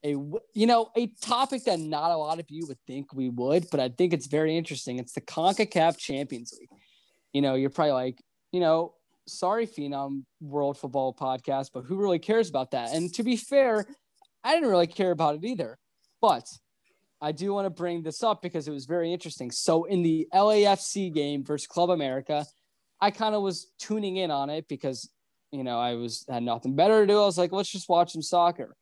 a 0.07 0.17
you 0.55 0.67
know 0.67 0.91
a 0.97 1.09
topic 1.21 1.65
that 1.65 1.81
not 1.81 2.13
a 2.13 2.17
lot 2.17 2.39
of 2.39 2.47
you 2.49 2.67
would 2.69 2.79
think 2.87 3.13
we 3.13 3.29
would, 3.29 3.67
but 3.71 3.81
I 3.81 3.89
think 3.89 4.13
it's 4.13 4.27
very 4.27 4.57
interesting. 4.57 4.99
It's 4.99 5.13
the 5.13 5.21
Concacaf 5.21 5.99
Champions 5.99 6.55
League. 6.59 6.71
You 7.33 7.43
know, 7.43 7.55
you're 7.55 7.71
probably 7.71 7.93
like, 7.93 8.23
you 8.53 8.61
know, 8.61 8.95
sorry, 9.27 9.67
Phenom 9.67 10.23
World 10.41 10.79
Football 10.79 11.13
Podcast, 11.13 11.71
but 11.75 11.85
who 11.85 11.97
really 11.97 12.21
cares 12.21 12.49
about 12.49 12.71
that? 12.71 12.95
And 12.95 13.13
to 13.15 13.23
be 13.23 13.37
fair, 13.37 13.87
I 14.45 14.55
didn't 14.55 14.71
really 14.71 14.87
care 14.87 15.11
about 15.11 15.35
it 15.35 15.45
either. 15.45 15.77
But 16.23 16.47
I 17.21 17.33
do 17.33 17.53
want 17.53 17.67
to 17.67 17.71
bring 17.71 18.03
this 18.03 18.23
up 18.23 18.43
because 18.43 18.69
it 18.69 18.73
was 18.73 18.87
very 18.87 19.13
interesting. 19.13 19.51
So 19.51 19.85
in 19.85 20.03
the 20.03 20.29
LAFC 20.33 21.13
game 21.13 21.45
versus 21.45 21.67
Club 21.67 21.91
America, 21.91 22.47
I 23.01 23.11
kind 23.11 23.35
of 23.35 23.43
was 23.43 23.73
tuning 23.79 24.17
in 24.17 24.31
on 24.31 24.51
it 24.51 24.69
because 24.69 25.11
you 25.51 25.65
know 25.65 25.79
I 25.79 25.95
was 25.95 26.25
had 26.29 26.43
nothing 26.43 26.77
better 26.77 27.01
to 27.01 27.13
do. 27.13 27.21
I 27.21 27.27
was 27.27 27.39
like, 27.39 27.53
let's 27.53 27.71
just 27.71 27.89
watch 27.89 28.13
some 28.13 28.23
soccer. 28.23 28.77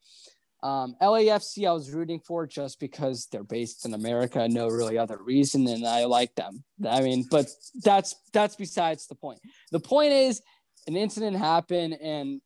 Um, 0.64 0.96
LAFC, 1.02 1.68
I 1.68 1.72
was 1.72 1.92
rooting 1.92 2.20
for 2.20 2.46
just 2.46 2.80
because 2.80 3.28
they're 3.30 3.44
based 3.44 3.84
in 3.84 3.92
America, 3.92 4.48
no 4.48 4.66
really 4.68 4.96
other 4.96 5.18
reason, 5.22 5.68
and 5.68 5.86
I 5.86 6.06
like 6.06 6.34
them. 6.36 6.64
I 6.88 7.02
mean, 7.02 7.26
but 7.30 7.46
that's 7.82 8.14
that's 8.32 8.56
besides 8.56 9.06
the 9.06 9.14
point. 9.14 9.40
The 9.72 9.80
point 9.80 10.12
is, 10.12 10.40
an 10.86 10.96
incident 10.96 11.36
happened, 11.36 11.98
and 12.00 12.40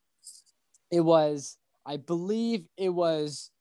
it 0.91 1.01
was, 1.01 1.59
I 1.87 1.99
believe, 1.99 2.65
it 2.77 2.89
was 2.89 3.53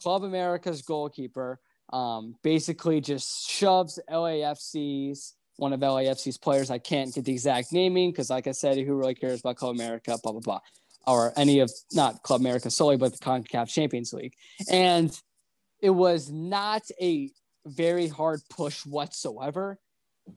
Club 0.00 0.22
America's 0.22 0.82
goalkeeper, 0.82 1.58
um, 1.92 2.36
basically 2.44 3.00
just 3.00 3.50
shoves 3.50 3.98
LAFC's 4.08 5.34
one 5.56 5.72
of 5.72 5.80
LAFC's 5.80 6.38
players. 6.38 6.70
I 6.70 6.78
can't 6.78 7.12
get 7.12 7.24
the 7.24 7.32
exact 7.32 7.72
naming 7.72 8.12
because, 8.12 8.30
like 8.30 8.46
I 8.46 8.52
said, 8.52 8.78
who 8.78 8.94
really 8.94 9.16
cares 9.16 9.40
about 9.40 9.56
Club 9.56 9.74
America? 9.74 10.16
Blah 10.22 10.32
blah 10.32 10.40
blah 10.40 10.60
or 11.06 11.32
any 11.36 11.60
of 11.60 11.70
not 11.92 12.22
Club 12.22 12.40
America 12.40 12.70
solely, 12.70 12.96
but 12.96 13.12
the 13.12 13.18
CONCACAF 13.18 13.68
Champions 13.68 14.12
League. 14.12 14.34
And 14.70 15.16
it 15.80 15.90
was 15.90 16.30
not 16.30 16.82
a 17.00 17.30
very 17.66 18.08
hard 18.08 18.40
push 18.50 18.84
whatsoever. 18.86 19.78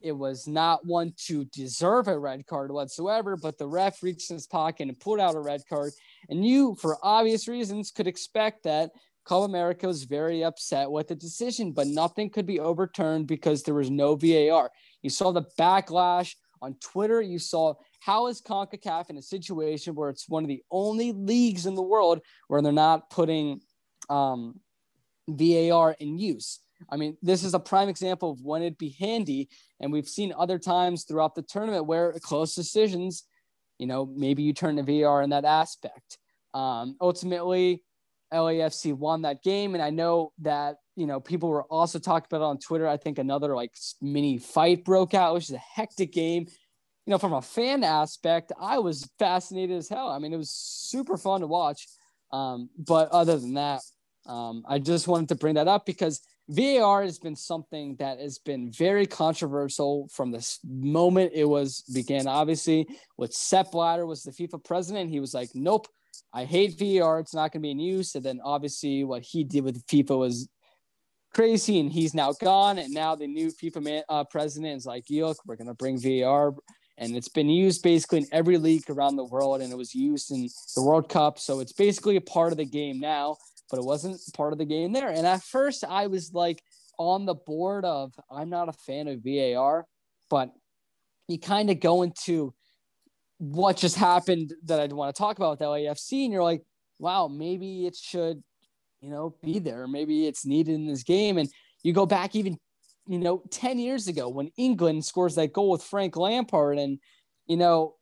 It 0.02 0.12
was 0.12 0.46
not 0.46 0.84
one 0.84 1.14
to 1.26 1.46
deserve 1.46 2.08
a 2.08 2.18
red 2.18 2.46
card 2.46 2.70
whatsoever, 2.70 3.36
but 3.36 3.56
the 3.56 3.66
ref 3.66 4.02
reached 4.02 4.28
his 4.28 4.46
pocket 4.46 4.88
and 4.88 5.00
pulled 5.00 5.20
out 5.20 5.34
a 5.34 5.40
red 5.40 5.62
card. 5.68 5.92
And 6.28 6.44
you, 6.46 6.74
for 6.74 6.98
obvious 7.02 7.48
reasons, 7.48 7.90
could 7.90 8.06
expect 8.06 8.64
that 8.64 8.90
Club 9.24 9.48
America 9.48 9.86
was 9.86 10.04
very 10.04 10.44
upset 10.44 10.90
with 10.90 11.08
the 11.08 11.14
decision, 11.14 11.72
but 11.72 11.86
nothing 11.86 12.30
could 12.30 12.46
be 12.46 12.60
overturned 12.60 13.26
because 13.26 13.62
there 13.62 13.74
was 13.74 13.90
no 13.90 14.14
VAR. 14.14 14.70
You 15.02 15.10
saw 15.10 15.32
the 15.32 15.46
backlash 15.58 16.34
on 16.60 16.76
Twitter. 16.80 17.20
You 17.20 17.38
saw 17.38 17.74
how 18.00 18.28
is 18.28 18.40
CONCACAF 18.40 19.10
in 19.10 19.16
a 19.16 19.22
situation 19.22 19.94
where 19.94 20.10
it's 20.10 20.28
one 20.28 20.44
of 20.44 20.48
the 20.48 20.62
only 20.70 21.12
leagues 21.12 21.66
in 21.66 21.74
the 21.74 21.82
world 21.82 22.20
where 22.48 22.62
they're 22.62 22.72
not 22.72 23.10
putting 23.10 23.60
um, 24.08 24.60
VAR 25.28 25.96
in 25.98 26.18
use? 26.18 26.60
I 26.90 26.96
mean, 26.96 27.16
this 27.22 27.42
is 27.42 27.54
a 27.54 27.58
prime 27.58 27.88
example 27.88 28.30
of 28.30 28.40
when 28.40 28.62
it'd 28.62 28.78
be 28.78 28.96
handy. 29.00 29.48
And 29.80 29.92
we've 29.92 30.08
seen 30.08 30.32
other 30.36 30.58
times 30.58 31.04
throughout 31.04 31.34
the 31.34 31.42
tournament 31.42 31.86
where 31.86 32.12
close 32.22 32.54
decisions, 32.54 33.24
you 33.78 33.86
know, 33.86 34.06
maybe 34.06 34.42
you 34.42 34.52
turn 34.52 34.76
to 34.76 34.82
VAR 34.82 35.22
in 35.22 35.30
that 35.30 35.44
aspect. 35.44 36.18
Um, 36.54 36.96
ultimately, 37.00 37.82
LAFC 38.32 38.94
won 38.94 39.22
that 39.22 39.42
game. 39.42 39.74
And 39.74 39.82
I 39.82 39.90
know 39.90 40.32
that, 40.40 40.76
you 40.96 41.06
know, 41.06 41.18
people 41.18 41.48
were 41.48 41.64
also 41.64 41.98
talking 41.98 42.26
about 42.30 42.44
it 42.44 42.48
on 42.48 42.58
Twitter. 42.58 42.86
I 42.86 42.96
think 42.96 43.18
another 43.18 43.56
like 43.56 43.72
mini 44.00 44.38
fight 44.38 44.84
broke 44.84 45.14
out, 45.14 45.34
which 45.34 45.44
is 45.44 45.56
a 45.56 45.58
hectic 45.58 46.12
game 46.12 46.46
you 47.08 47.12
know, 47.12 47.18
from 47.18 47.32
a 47.32 47.40
fan 47.40 47.84
aspect, 47.84 48.52
I 48.60 48.80
was 48.80 49.08
fascinated 49.18 49.78
as 49.78 49.88
hell. 49.88 50.10
I 50.10 50.18
mean, 50.18 50.34
it 50.34 50.36
was 50.36 50.50
super 50.50 51.16
fun 51.16 51.40
to 51.40 51.46
watch. 51.46 51.88
Um, 52.32 52.68
but 52.76 53.08
other 53.08 53.38
than 53.38 53.54
that, 53.54 53.80
um, 54.26 54.62
I 54.68 54.78
just 54.78 55.08
wanted 55.08 55.30
to 55.30 55.34
bring 55.34 55.54
that 55.54 55.68
up 55.68 55.86
because 55.86 56.20
VAR 56.50 57.02
has 57.02 57.18
been 57.18 57.34
something 57.34 57.96
that 57.96 58.20
has 58.20 58.36
been 58.36 58.70
very 58.70 59.06
controversial 59.06 60.06
from 60.12 60.32
the 60.32 60.46
moment 60.68 61.32
it 61.34 61.46
was 61.46 61.80
began. 61.94 62.26
Obviously, 62.26 62.86
with 63.16 63.32
Sepp 63.32 63.70
Blatter 63.70 64.04
was 64.04 64.22
the 64.22 64.30
FIFA 64.30 64.62
president, 64.62 65.08
he 65.08 65.18
was 65.18 65.32
like, 65.32 65.48
"Nope, 65.54 65.88
I 66.34 66.44
hate 66.44 66.78
VAR. 66.78 67.20
It's 67.20 67.32
not 67.32 67.52
going 67.52 67.62
to 67.62 67.66
be 67.68 67.70
in 67.70 67.80
use." 67.80 68.16
And 68.16 68.24
then 68.24 68.38
obviously, 68.44 69.02
what 69.04 69.22
he 69.22 69.44
did 69.44 69.64
with 69.64 69.86
FIFA 69.86 70.18
was 70.18 70.46
crazy, 71.32 71.80
and 71.80 71.90
he's 71.90 72.12
now 72.12 72.32
gone. 72.32 72.76
And 72.78 72.92
now 72.92 73.14
the 73.14 73.26
new 73.26 73.48
FIFA 73.50 73.82
man, 73.82 74.02
uh, 74.10 74.24
president 74.24 74.76
is 74.76 74.84
like, 74.84 75.04
"Look, 75.08 75.38
we're 75.46 75.56
going 75.56 75.68
to 75.68 75.74
bring 75.74 75.98
VAR 75.98 76.52
and 76.98 77.16
it's 77.16 77.28
been 77.28 77.48
used 77.48 77.82
basically 77.82 78.18
in 78.18 78.26
every 78.32 78.58
league 78.58 78.88
around 78.90 79.16
the 79.16 79.24
world 79.24 79.60
and 79.60 79.72
it 79.72 79.76
was 79.76 79.94
used 79.94 80.30
in 80.30 80.48
the 80.74 80.82
world 80.82 81.08
cup. 81.08 81.38
So 81.38 81.60
it's 81.60 81.72
basically 81.72 82.16
a 82.16 82.20
part 82.20 82.52
of 82.52 82.58
the 82.58 82.64
game 82.64 83.00
now 83.00 83.36
but 83.70 83.78
it 83.78 83.84
wasn't 83.84 84.18
part 84.34 84.52
of 84.52 84.58
the 84.58 84.64
game 84.64 84.92
there. 84.92 85.10
And 85.10 85.26
at 85.26 85.42
first 85.42 85.84
i 85.84 86.06
was 86.06 86.32
like 86.32 86.62
on 86.98 87.26
the 87.26 87.34
board 87.34 87.84
of 87.84 88.12
i'm 88.30 88.50
not 88.50 88.68
a 88.68 88.72
fan 88.72 89.06
of 89.06 89.22
var 89.24 89.86
but 90.30 90.50
you 91.28 91.38
kind 91.38 91.70
of 91.70 91.78
go 91.78 92.02
into 92.02 92.52
what 93.38 93.76
just 93.76 93.94
happened 93.94 94.52
that 94.64 94.80
i'd 94.80 94.92
want 94.92 95.14
to 95.14 95.18
talk 95.18 95.36
about 95.36 95.50
with 95.50 95.60
lafc 95.60 96.10
and 96.10 96.32
you're 96.32 96.42
like 96.42 96.64
wow 96.98 97.28
maybe 97.28 97.86
it 97.86 97.94
should 97.94 98.42
you 99.00 99.10
know 99.10 99.34
be 99.42 99.58
there. 99.58 99.86
Maybe 99.86 100.26
it's 100.26 100.46
needed 100.46 100.74
in 100.74 100.86
this 100.86 101.02
game. 101.02 101.38
And 101.38 101.48
you 101.82 101.92
go 101.92 102.06
back 102.06 102.34
even 102.34 102.58
you 103.08 103.18
know, 103.18 103.42
10 103.50 103.78
years 103.78 104.06
ago 104.06 104.28
when 104.28 104.50
England 104.56 105.04
scores 105.04 105.34
that 105.36 105.52
goal 105.52 105.70
with 105.70 105.82
Frank 105.82 106.16
Lampard 106.16 106.78
and, 106.78 106.98
you 107.46 107.56
know, 107.56 107.94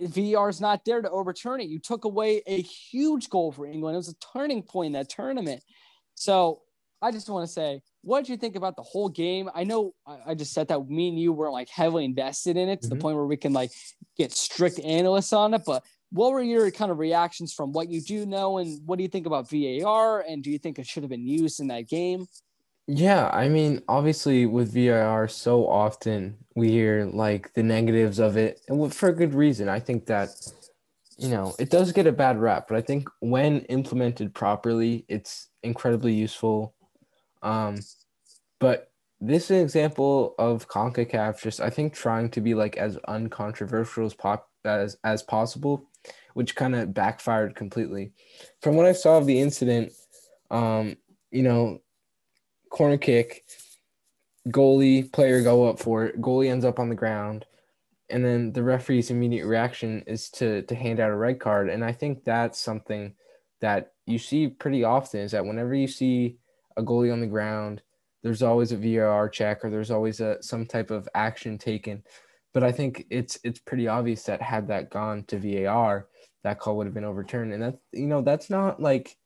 VAR 0.00 0.48
is 0.48 0.60
not 0.60 0.84
there 0.84 1.02
to 1.02 1.10
overturn 1.10 1.60
it. 1.60 1.68
You 1.68 1.80
took 1.80 2.04
away 2.04 2.42
a 2.46 2.62
huge 2.62 3.28
goal 3.28 3.50
for 3.52 3.66
England. 3.66 3.94
It 3.94 3.98
was 3.98 4.08
a 4.08 4.32
turning 4.32 4.62
point 4.62 4.86
in 4.86 4.92
that 4.92 5.10
tournament. 5.10 5.62
So 6.14 6.60
I 7.02 7.10
just 7.10 7.28
want 7.28 7.46
to 7.46 7.52
say, 7.52 7.82
what 8.02 8.20
did 8.20 8.28
you 8.28 8.36
think 8.36 8.56
about 8.56 8.76
the 8.76 8.82
whole 8.82 9.08
game? 9.08 9.50
I 9.54 9.64
know 9.64 9.94
I 10.26 10.34
just 10.34 10.52
said 10.52 10.68
that 10.68 10.88
me 10.88 11.08
and 11.08 11.18
you 11.18 11.32
weren't 11.32 11.52
like 11.52 11.68
heavily 11.68 12.04
invested 12.04 12.56
in 12.56 12.68
it 12.68 12.82
to 12.82 12.88
mm-hmm. 12.88 12.96
the 12.96 13.02
point 13.02 13.16
where 13.16 13.26
we 13.26 13.36
can 13.36 13.52
like 13.52 13.72
get 14.16 14.32
strict 14.32 14.78
analysts 14.80 15.32
on 15.32 15.54
it. 15.54 15.62
But 15.66 15.84
what 16.10 16.32
were 16.32 16.42
your 16.42 16.70
kind 16.70 16.90
of 16.90 16.98
reactions 16.98 17.52
from 17.52 17.72
what 17.72 17.88
you 17.88 18.00
do 18.00 18.26
know? 18.26 18.58
And 18.58 18.80
what 18.86 18.96
do 18.96 19.02
you 19.02 19.08
think 19.08 19.26
about 19.26 19.50
VAR? 19.50 20.20
And 20.20 20.42
do 20.42 20.50
you 20.50 20.58
think 20.58 20.78
it 20.78 20.86
should 20.86 21.02
have 21.02 21.10
been 21.10 21.26
used 21.26 21.60
in 21.60 21.66
that 21.68 21.88
game? 21.88 22.26
Yeah, 22.86 23.28
I 23.32 23.48
mean, 23.48 23.82
obviously 23.88 24.46
with 24.46 24.72
VAR, 24.74 25.28
so 25.28 25.68
often 25.68 26.36
we 26.56 26.70
hear 26.70 27.04
like 27.06 27.52
the 27.54 27.62
negatives 27.62 28.18
of 28.18 28.36
it, 28.36 28.60
and 28.68 28.92
for 28.92 29.08
a 29.08 29.14
good 29.14 29.32
reason. 29.34 29.68
I 29.68 29.78
think 29.78 30.06
that, 30.06 30.30
you 31.16 31.28
know, 31.28 31.54
it 31.58 31.70
does 31.70 31.92
get 31.92 32.06
a 32.08 32.12
bad 32.12 32.38
rap, 32.38 32.66
but 32.68 32.76
I 32.76 32.80
think 32.80 33.08
when 33.20 33.60
implemented 33.62 34.34
properly, 34.34 35.04
it's 35.08 35.48
incredibly 35.62 36.14
useful. 36.14 36.74
Um, 37.42 37.78
but 38.60 38.90
this 39.20 39.44
is 39.46 39.50
an 39.52 39.62
example 39.62 40.34
of 40.38 40.68
CONCACAF 40.68 41.42
just, 41.42 41.60
I 41.60 41.70
think, 41.70 41.94
trying 41.94 42.30
to 42.30 42.40
be 42.40 42.54
like 42.54 42.76
as 42.78 42.98
uncontroversial 43.08 44.06
as 44.06 44.14
pop 44.14 44.48
as 44.64 44.96
as 45.04 45.22
possible, 45.22 45.88
which 46.34 46.56
kind 46.56 46.74
of 46.76 46.94
backfired 46.94 47.56
completely. 47.56 48.12
From 48.62 48.76
what 48.76 48.86
I 48.86 48.92
saw 48.92 49.18
of 49.18 49.26
the 49.26 49.40
incident, 49.40 49.92
um, 50.50 50.96
you 51.30 51.42
know, 51.42 51.80
corner 52.70 52.96
kick, 52.96 53.44
goalie 54.48 55.12
player 55.12 55.42
go 55.42 55.68
up 55.68 55.78
for 55.78 56.06
it, 56.06 56.20
goalie 56.20 56.50
ends 56.50 56.64
up 56.64 56.78
on 56.78 56.88
the 56.88 56.94
ground, 56.94 57.44
and 58.08 58.24
then 58.24 58.52
the 58.52 58.62
referee's 58.62 59.10
immediate 59.10 59.46
reaction 59.46 60.02
is 60.06 60.30
to 60.30 60.62
to 60.62 60.74
hand 60.74 61.00
out 61.00 61.10
a 61.10 61.16
red 61.16 61.38
card. 61.38 61.68
And 61.68 61.84
I 61.84 61.92
think 61.92 62.24
that's 62.24 62.58
something 62.58 63.14
that 63.60 63.92
you 64.06 64.18
see 64.18 64.48
pretty 64.48 64.84
often 64.84 65.20
is 65.20 65.32
that 65.32 65.44
whenever 65.44 65.74
you 65.74 65.86
see 65.86 66.38
a 66.76 66.82
goalie 66.82 67.12
on 67.12 67.20
the 67.20 67.26
ground, 67.26 67.82
there's 68.22 68.42
always 68.42 68.72
a 68.72 68.76
VAR 68.76 69.28
check 69.28 69.64
or 69.64 69.70
there's 69.70 69.90
always 69.90 70.20
a 70.20 70.42
some 70.42 70.66
type 70.66 70.90
of 70.90 71.08
action 71.14 71.58
taken. 71.58 72.02
But 72.52 72.64
I 72.64 72.72
think 72.72 73.06
it's 73.10 73.38
it's 73.44 73.60
pretty 73.60 73.86
obvious 73.88 74.24
that 74.24 74.42
had 74.42 74.68
that 74.68 74.90
gone 74.90 75.24
to 75.24 75.38
VAR, 75.38 76.08
that 76.42 76.58
call 76.58 76.76
would 76.76 76.86
have 76.86 76.94
been 76.94 77.04
overturned. 77.04 77.52
And 77.52 77.62
that 77.62 77.78
you 77.92 78.06
know, 78.06 78.22
that's 78.22 78.50
not 78.50 78.80
like 78.80 79.16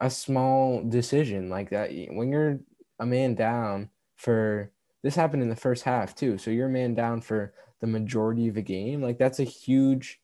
a 0.00 0.10
small 0.10 0.82
decision 0.82 1.50
like 1.50 1.70
that. 1.70 1.90
When 2.10 2.30
you're 2.30 2.60
a 2.98 3.06
man 3.06 3.34
down 3.34 3.90
for 4.16 4.70
this 5.02 5.14
happened 5.14 5.42
in 5.42 5.48
the 5.48 5.56
first 5.56 5.82
half 5.84 6.14
too 6.14 6.36
so 6.36 6.50
you're 6.50 6.66
a 6.66 6.70
man 6.70 6.94
down 6.94 7.22
for 7.22 7.54
the 7.80 7.86
majority 7.86 8.48
of 8.48 8.54
the 8.54 8.60
game 8.60 9.00
like 9.00 9.16
that's 9.16 9.40
a 9.40 9.44
huge 9.44 10.20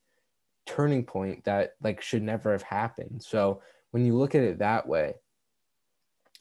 turning 0.67 1.03
point 1.03 1.43
that 1.45 1.75
like 1.83 2.03
should 2.03 2.23
never 2.23 2.53
have 2.53 2.61
happened. 2.61 3.23
So 3.23 3.63
when 3.93 4.05
you 4.05 4.15
look 4.15 4.35
at 4.35 4.43
it 4.43 4.59
that 4.59 4.87
way 4.87 5.15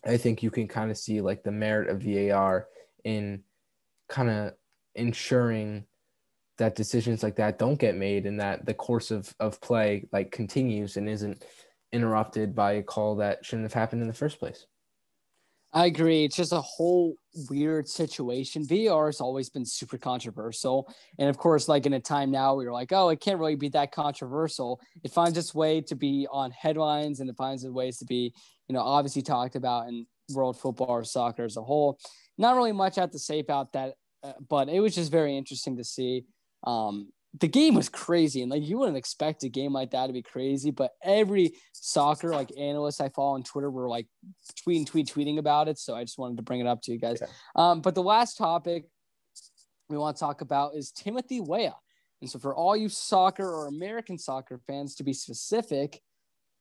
i 0.06 0.18
think 0.18 0.44
you 0.44 0.52
can 0.52 0.68
kind 0.68 0.92
of 0.92 0.98
see 0.98 1.22
like 1.22 1.42
the 1.44 1.52
merit 1.52 1.90
of 1.90 2.04
var 2.04 2.68
in 3.06 3.42
kind 4.10 4.30
of 4.30 4.54
ensuring 4.96 5.86
that 6.58 6.76
decisions 6.76 7.24
like 7.24 7.38
that 7.38 7.58
don't 7.58 7.80
get 7.80 7.96
made 7.96 8.26
and 8.26 8.40
that 8.40 8.66
the 8.66 8.74
course 8.74 9.10
of, 9.10 9.34
of 9.40 9.62
play 9.62 10.06
like 10.12 10.32
continues 10.32 10.98
and 10.98 11.10
isn't 11.10 11.44
interrupted 11.96 12.54
by 12.54 12.74
a 12.74 12.84
call 12.84 13.16
that 13.16 13.46
shouldn't 13.46 13.66
have 13.66 13.74
happened 13.74 14.02
in 14.02 14.08
the 14.08 14.14
first 14.14 14.40
place. 14.40 14.66
I 15.76 15.88
agree. 15.88 16.24
It's 16.24 16.38
just 16.38 16.54
a 16.54 16.62
whole 16.62 17.16
weird 17.50 17.90
situation. 17.90 18.66
VAR 18.66 19.08
has 19.08 19.20
always 19.20 19.50
been 19.50 19.66
super 19.66 19.98
controversial. 19.98 20.90
And 21.20 21.30
of 21.30 21.38
course, 21.38 21.68
like 21.68 21.86
in 21.86 21.94
a 21.94 22.00
time 22.00 22.32
now 22.32 22.56
we 22.56 22.66
are 22.66 22.72
like, 22.72 22.94
oh, 22.94 23.10
it 23.10 23.20
can't 23.20 23.40
really 23.40 23.56
be 23.56 23.68
that 23.70 23.92
controversial. 23.92 24.80
It 25.04 25.12
finds 25.12 25.38
its 25.38 25.54
way 25.54 25.82
to 25.82 25.96
be 25.96 26.28
on 26.32 26.52
headlines 26.52 27.20
and 27.20 27.30
it 27.30 27.36
finds 27.36 27.66
its 27.66 27.74
ways 27.74 27.98
to 27.98 28.06
be, 28.06 28.34
you 28.70 28.74
know, 28.74 28.80
obviously 28.82 29.22
talked 29.22 29.58
about 29.58 29.90
in 29.90 30.08
world 30.34 30.58
football 30.58 30.88
or 30.88 31.04
soccer 31.04 31.44
as 31.44 31.58
a 31.58 31.62
whole. 31.62 32.00
Not 32.38 32.56
really 32.56 32.72
much 32.72 32.96
have 32.96 33.12
to 33.12 33.20
say 33.20 33.40
about 33.40 33.74
that, 33.74 33.96
uh, 34.24 34.32
but 34.48 34.70
it 34.70 34.80
was 34.80 34.96
just 34.96 35.12
very 35.12 35.38
interesting 35.38 35.76
to 35.76 35.84
see. 35.84 36.24
Um, 36.66 37.12
the 37.40 37.48
game 37.48 37.76
was 37.76 37.90
crazy. 37.90 38.42
And 38.42 38.52
like 38.52 38.64
you 38.64 38.78
wouldn't 38.78 38.98
expect 38.98 39.44
a 39.44 39.50
game 39.50 39.74
like 39.74 39.92
that 39.92 40.08
to 40.08 40.14
be 40.14 40.22
crazy, 40.22 40.72
but 40.72 40.92
every 41.04 41.54
soccer 41.74 42.32
like 42.32 42.52
analyst 42.58 43.02
I 43.02 43.10
follow 43.10 43.36
on 43.36 43.44
Twitter 43.44 43.70
were 43.70 43.90
like 43.90 44.08
tweeting, 44.66 44.86
tweet, 44.86 45.08
tweeting 45.08 45.38
about 45.38 45.68
it. 45.68 45.78
So 45.78 45.96
I 45.96 46.04
just 46.04 46.18
wanted 46.18 46.38
to 46.38 46.44
bring 46.44 46.60
it 46.60 46.68
up 46.68 46.82
to 46.84 46.92
you 46.92 47.00
guys. 47.00 47.22
Yeah. 47.22 47.28
Um, 47.56 47.82
but 47.82 47.96
the 47.96 48.04
last 48.04 48.38
topic 48.38 48.86
we 49.90 49.98
want 49.98 50.16
to 50.16 50.20
talk 50.20 50.42
about 50.42 50.76
is 50.76 50.92
Timothy 50.92 51.42
Weah. 51.42 51.76
And 52.22 52.30
so 52.30 52.40
for 52.40 52.56
all 52.56 52.76
you 52.76 52.90
soccer 52.90 53.48
or 53.48 53.68
American 53.68 54.18
soccer 54.18 54.60
fans 54.66 54.96
to 54.96 55.04
be 55.04 55.14
specific, 55.14 56.02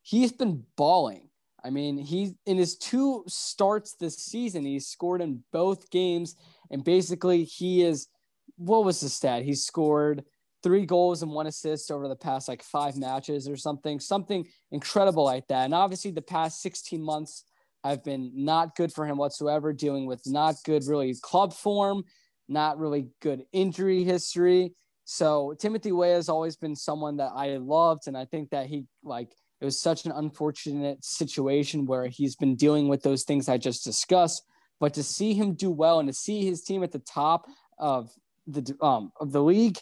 he's 0.03 0.33
been 0.33 0.65
balling. 0.77 1.29
I 1.65 1.71
mean, 1.71 1.97
he 1.97 2.35
in 2.45 2.59
his 2.59 2.77
two 2.77 3.25
starts 3.27 3.95
this 3.95 4.19
season, 4.19 4.65
he 4.65 4.79
scored 4.81 5.23
in 5.23 5.43
both 5.53 5.89
games, 5.91 6.37
and 6.71 6.85
basically 6.85 7.45
he 7.45 7.83
is 7.83 8.09
what 8.57 8.85
was 8.85 9.01
the 9.01 9.09
stat? 9.09 9.43
He 9.43 9.55
scored 9.55 10.25
three 10.65 10.87
goals 10.87 11.23
and 11.23 11.31
one 11.31 11.47
assist 11.47 11.93
over 11.93 12.09
the 12.09 12.17
past 12.17 12.49
like 12.49 12.63
five 12.63 12.97
matches 12.97 13.49
or 13.49 13.57
something, 13.57 14.01
something 14.01 14.45
incredible 14.73 15.25
like 15.25 15.47
that. 15.49 15.67
And 15.67 15.75
obviously, 15.75 16.11
the 16.11 16.23
past 16.23 16.63
16 16.63 17.01
months 17.01 17.45
have 17.85 18.03
been 18.03 18.33
not 18.35 18.75
good 18.75 18.93
for 18.93 19.07
him 19.07 19.19
whatsoever, 19.19 19.73
dealing 19.73 20.07
with 20.07 20.23
not 20.27 20.57
good, 20.65 20.83
really 20.87 21.15
club 21.23 21.53
form, 21.53 22.03
not 22.49 22.79
really 22.79 23.09
good 23.21 23.45
injury 23.53 24.03
history. 24.03 24.73
So 25.05 25.55
Timothy 25.61 25.93
Weah 25.93 26.15
has 26.15 26.31
always 26.31 26.57
been 26.57 26.75
someone 26.75 27.19
that 27.19 27.33
I 27.35 27.59
loved, 27.59 28.09
and 28.09 28.17
I 28.17 28.25
think 28.25 28.51
that 28.51 28.67
he 28.67 28.87
like 29.03 29.31
it 29.61 29.65
was 29.65 29.81
such 29.81 30.07
an 30.07 30.13
unfortunate 30.13 31.05
situation 31.05 31.85
where 31.87 32.07
he's 32.07 32.37
been 32.37 32.57
dealing 32.57 32.89
with 32.89 33.03
those 33.03 33.25
things 33.25 33.49
I 33.49 33.59
just 33.59 33.85
discussed. 33.85 34.43
But 34.81 34.95
to 34.95 35.03
see 35.03 35.35
him 35.35 35.55
do 35.55 35.71
well 35.71 36.01
and 36.01 36.09
to 36.09 36.15
see 36.15 36.45
his 36.45 36.63
team 36.63 36.83
at 36.83 36.93
the 36.93 36.99
top 37.01 37.45
of 37.79 38.11
the 38.47 38.75
um, 38.81 39.13
of 39.21 39.33
the 39.33 39.43
league, 39.43 39.79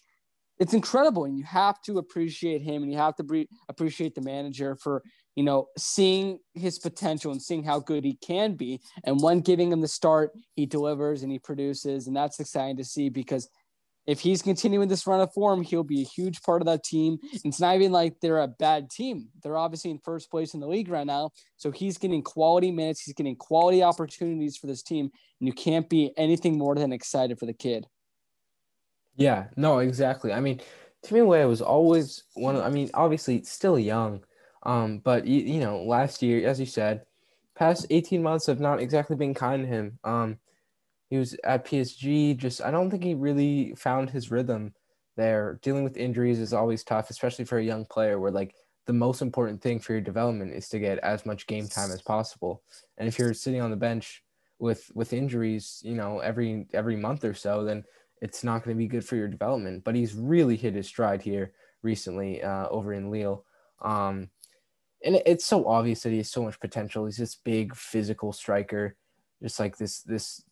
it's 0.62 0.74
incredible. 0.74 1.24
And 1.24 1.36
you 1.36 1.44
have 1.44 1.82
to 1.82 1.98
appreciate 1.98 2.62
him, 2.62 2.82
and 2.82 2.92
you 2.92 2.96
have 2.96 3.16
to 3.16 3.24
bre- 3.24 3.50
appreciate 3.68 4.14
the 4.14 4.20
manager 4.22 4.76
for 4.76 5.02
you 5.34 5.42
know 5.42 5.66
seeing 5.76 6.38
his 6.54 6.78
potential 6.78 7.32
and 7.32 7.42
seeing 7.42 7.64
how 7.64 7.80
good 7.80 8.04
he 8.04 8.14
can 8.14 8.54
be. 8.54 8.80
And 9.04 9.20
when 9.20 9.40
giving 9.40 9.72
him 9.72 9.80
the 9.80 9.88
start, 9.88 10.30
he 10.54 10.64
delivers 10.64 11.24
and 11.24 11.32
he 11.32 11.40
produces, 11.40 12.06
and 12.06 12.16
that's 12.16 12.38
exciting 12.38 12.76
to 12.76 12.84
see 12.84 13.08
because 13.08 13.48
if 14.06 14.20
he's 14.20 14.42
continuing 14.42 14.88
this 14.88 15.06
run 15.06 15.20
of 15.20 15.32
form, 15.32 15.62
he'll 15.62 15.84
be 15.84 16.02
a 16.02 16.04
huge 16.04 16.42
part 16.42 16.62
of 16.62 16.66
that 16.66 16.84
team. 16.84 17.18
It's 17.44 17.60
not 17.60 17.76
even 17.76 17.92
like 17.92 18.18
they're 18.20 18.40
a 18.40 18.48
bad 18.48 18.90
team. 18.90 19.28
They're 19.42 19.56
obviously 19.56 19.92
in 19.92 19.98
first 19.98 20.30
place 20.30 20.54
in 20.54 20.60
the 20.60 20.66
league 20.66 20.88
right 20.88 21.06
now. 21.06 21.30
So 21.56 21.70
he's 21.70 21.98
getting 21.98 22.22
quality 22.22 22.72
minutes, 22.72 23.02
he's 23.02 23.14
getting 23.14 23.36
quality 23.36 23.82
opportunities 23.82 24.56
for 24.56 24.66
this 24.66 24.82
team. 24.82 25.08
And 25.40 25.46
you 25.46 25.52
can't 25.52 25.88
be 25.88 26.12
anything 26.16 26.58
more 26.58 26.74
than 26.74 26.92
excited 26.92 27.38
for 27.38 27.46
the 27.46 27.52
kid. 27.52 27.86
Yeah, 29.16 29.48
no, 29.56 29.78
exactly. 29.78 30.32
I 30.32 30.40
mean, 30.40 30.60
Weah 31.10 31.46
was 31.48 31.60
always 31.62 32.24
one 32.34 32.56
of, 32.56 32.62
I 32.62 32.70
mean, 32.70 32.90
obviously 32.94 33.42
still 33.44 33.78
young. 33.78 34.24
Um, 34.64 34.98
but 34.98 35.26
you, 35.26 35.40
you 35.40 35.60
know, 35.60 35.82
last 35.82 36.22
year, 36.22 36.46
as 36.48 36.60
you 36.60 36.66
said, 36.66 37.04
past 37.54 37.86
18 37.90 38.22
months 38.22 38.46
have 38.46 38.60
not 38.60 38.80
exactly 38.80 39.16
been 39.16 39.34
kind 39.34 39.62
to 39.64 39.68
him. 39.68 39.98
Um, 40.04 40.38
he 41.10 41.18
was 41.18 41.36
at 41.44 41.64
PSG. 41.64 42.34
Just 42.34 42.62
I 42.62 42.70
don't 42.70 42.90
think 42.90 43.04
he 43.04 43.14
really 43.14 43.74
found 43.76 44.10
his 44.10 44.30
rhythm 44.30 44.74
there. 45.16 45.58
Dealing 45.62 45.84
with 45.84 45.96
injuries 45.96 46.40
is 46.40 46.52
always 46.54 46.84
tough, 46.84 47.10
especially 47.10 47.44
for 47.46 47.58
a 47.58 47.64
young 47.64 47.84
player. 47.86 48.18
Where 48.20 48.32
like 48.32 48.54
the 48.86 48.92
most 48.94 49.22
important 49.22 49.62
thing 49.62 49.80
for 49.80 49.92
your 49.92 50.02
development 50.02 50.54
is 50.54 50.68
to 50.70 50.78
get 50.78 50.98
as 51.00 51.26
much 51.26 51.46
game 51.46 51.68
time 51.68 51.92
as 51.92 52.02
possible. 52.02 52.62
And 52.98 53.08
if 53.08 53.18
you're 53.18 53.34
sitting 53.34 53.60
on 53.60 53.70
the 53.70 53.76
bench 53.76 54.22
with 54.58 54.90
with 54.94 55.12
injuries, 55.12 55.80
you 55.84 55.94
know, 55.94 56.20
every 56.20 56.66
every 56.72 56.96
month 56.96 57.24
or 57.24 57.34
so, 57.34 57.64
then 57.64 57.84
it's 58.22 58.44
not 58.44 58.62
going 58.62 58.74
to 58.74 58.78
be 58.78 58.86
good 58.86 59.04
for 59.04 59.16
your 59.16 59.28
development. 59.28 59.84
But 59.84 59.96
he's 59.96 60.14
really 60.14 60.56
hit 60.56 60.74
his 60.74 60.86
stride 60.86 61.20
here 61.20 61.52
recently 61.82 62.42
uh, 62.42 62.68
over 62.68 62.94
in 62.94 63.10
Lille. 63.10 63.44
Um, 63.82 64.30
and 65.04 65.20
it's 65.26 65.44
so 65.44 65.66
obvious 65.66 66.04
that 66.04 66.10
he 66.10 66.18
has 66.18 66.30
so 66.30 66.44
much 66.44 66.60
potential. 66.60 67.04
He's 67.04 67.16
this 67.16 67.34
big 67.34 67.74
physical 67.74 68.32
striker, 68.32 68.96
just 69.42 69.58
like 69.58 69.76
this 69.76 70.02
this 70.02 70.44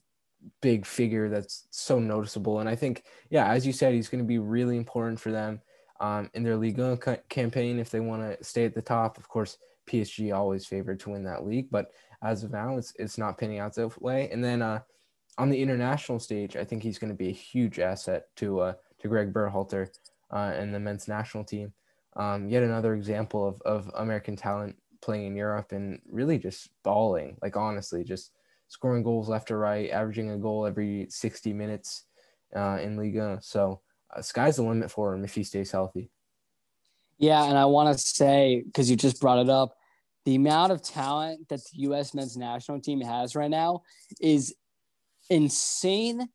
big 0.60 0.84
figure 0.84 1.28
that's 1.28 1.68
so 1.70 2.00
noticeable. 2.00 2.58
And 2.58 2.68
I 2.68 2.74
think, 2.74 3.04
yeah, 3.30 3.48
as 3.48 3.64
you 3.64 3.72
said, 3.72 3.94
he's 3.94 4.08
going 4.08 4.24
to 4.24 4.28
be 4.28 4.38
really 4.38 4.76
important 4.76 5.20
for 5.20 5.30
them 5.30 5.60
um, 6.00 6.28
in 6.34 6.42
their 6.42 6.56
Liga 6.56 6.98
campaign 7.28 7.78
if 7.78 7.90
they 7.90 8.00
want 8.00 8.22
to 8.22 8.42
stay 8.44 8.64
at 8.64 8.74
the 8.74 8.82
top. 8.82 9.16
Of 9.16 9.28
course, 9.28 9.58
PSG 9.86 10.34
always 10.34 10.66
favored 10.66 10.98
to 11.00 11.10
win 11.10 11.22
that 11.24 11.46
league, 11.46 11.68
but 11.70 11.92
as 12.22 12.42
of 12.42 12.50
now, 12.50 12.76
it's 12.76 12.92
it's 12.98 13.18
not 13.18 13.38
pinning 13.38 13.60
out 13.60 13.74
that 13.76 14.02
way. 14.02 14.28
And 14.30 14.42
then 14.42 14.62
uh, 14.62 14.80
on 15.38 15.48
the 15.48 15.60
international 15.60 16.18
stage, 16.18 16.56
I 16.56 16.64
think 16.64 16.82
he's 16.82 16.98
going 16.98 17.12
to 17.12 17.16
be 17.16 17.28
a 17.28 17.32
huge 17.32 17.78
asset 17.78 18.26
to 18.36 18.60
uh, 18.60 18.72
to 19.00 19.08
Greg 19.08 19.32
Berhalter 19.32 19.88
uh, 20.32 20.52
and 20.54 20.74
the 20.74 20.80
men's 20.80 21.08
national 21.08 21.44
team. 21.44 21.72
Um, 22.16 22.48
yet 22.48 22.62
another 22.62 22.94
example 22.94 23.46
of, 23.46 23.62
of 23.62 23.90
American 23.94 24.36
talent 24.36 24.76
playing 25.00 25.26
in 25.26 25.36
Europe 25.36 25.72
and 25.72 26.00
really 26.10 26.38
just 26.38 26.68
balling. 26.82 27.36
Like 27.40 27.56
honestly, 27.56 28.04
just 28.04 28.32
scoring 28.68 29.02
goals 29.02 29.28
left 29.28 29.50
or 29.50 29.58
right, 29.58 29.90
averaging 29.90 30.30
a 30.30 30.38
goal 30.38 30.66
every 30.66 31.06
60 31.08 31.52
minutes 31.52 32.04
uh, 32.54 32.78
in 32.82 32.96
Liga. 32.96 33.38
So 33.42 33.80
uh, 34.14 34.22
sky's 34.22 34.56
the 34.56 34.62
limit 34.62 34.90
for 34.90 35.14
him 35.14 35.24
if 35.24 35.34
he 35.34 35.44
stays 35.44 35.70
healthy. 35.70 36.10
Yeah, 37.18 37.44
and 37.44 37.58
I 37.58 37.66
want 37.66 37.96
to 37.96 38.02
say 38.02 38.62
because 38.64 38.90
you 38.90 38.96
just 38.96 39.20
brought 39.20 39.38
it 39.38 39.50
up, 39.50 39.76
the 40.24 40.34
amount 40.34 40.72
of 40.72 40.82
talent 40.82 41.48
that 41.48 41.60
the 41.60 41.80
U.S. 41.82 42.14
men's 42.14 42.36
national 42.36 42.80
team 42.80 43.00
has 43.00 43.36
right 43.36 43.50
now 43.50 43.82
is 44.20 44.54
insane, 45.30 46.28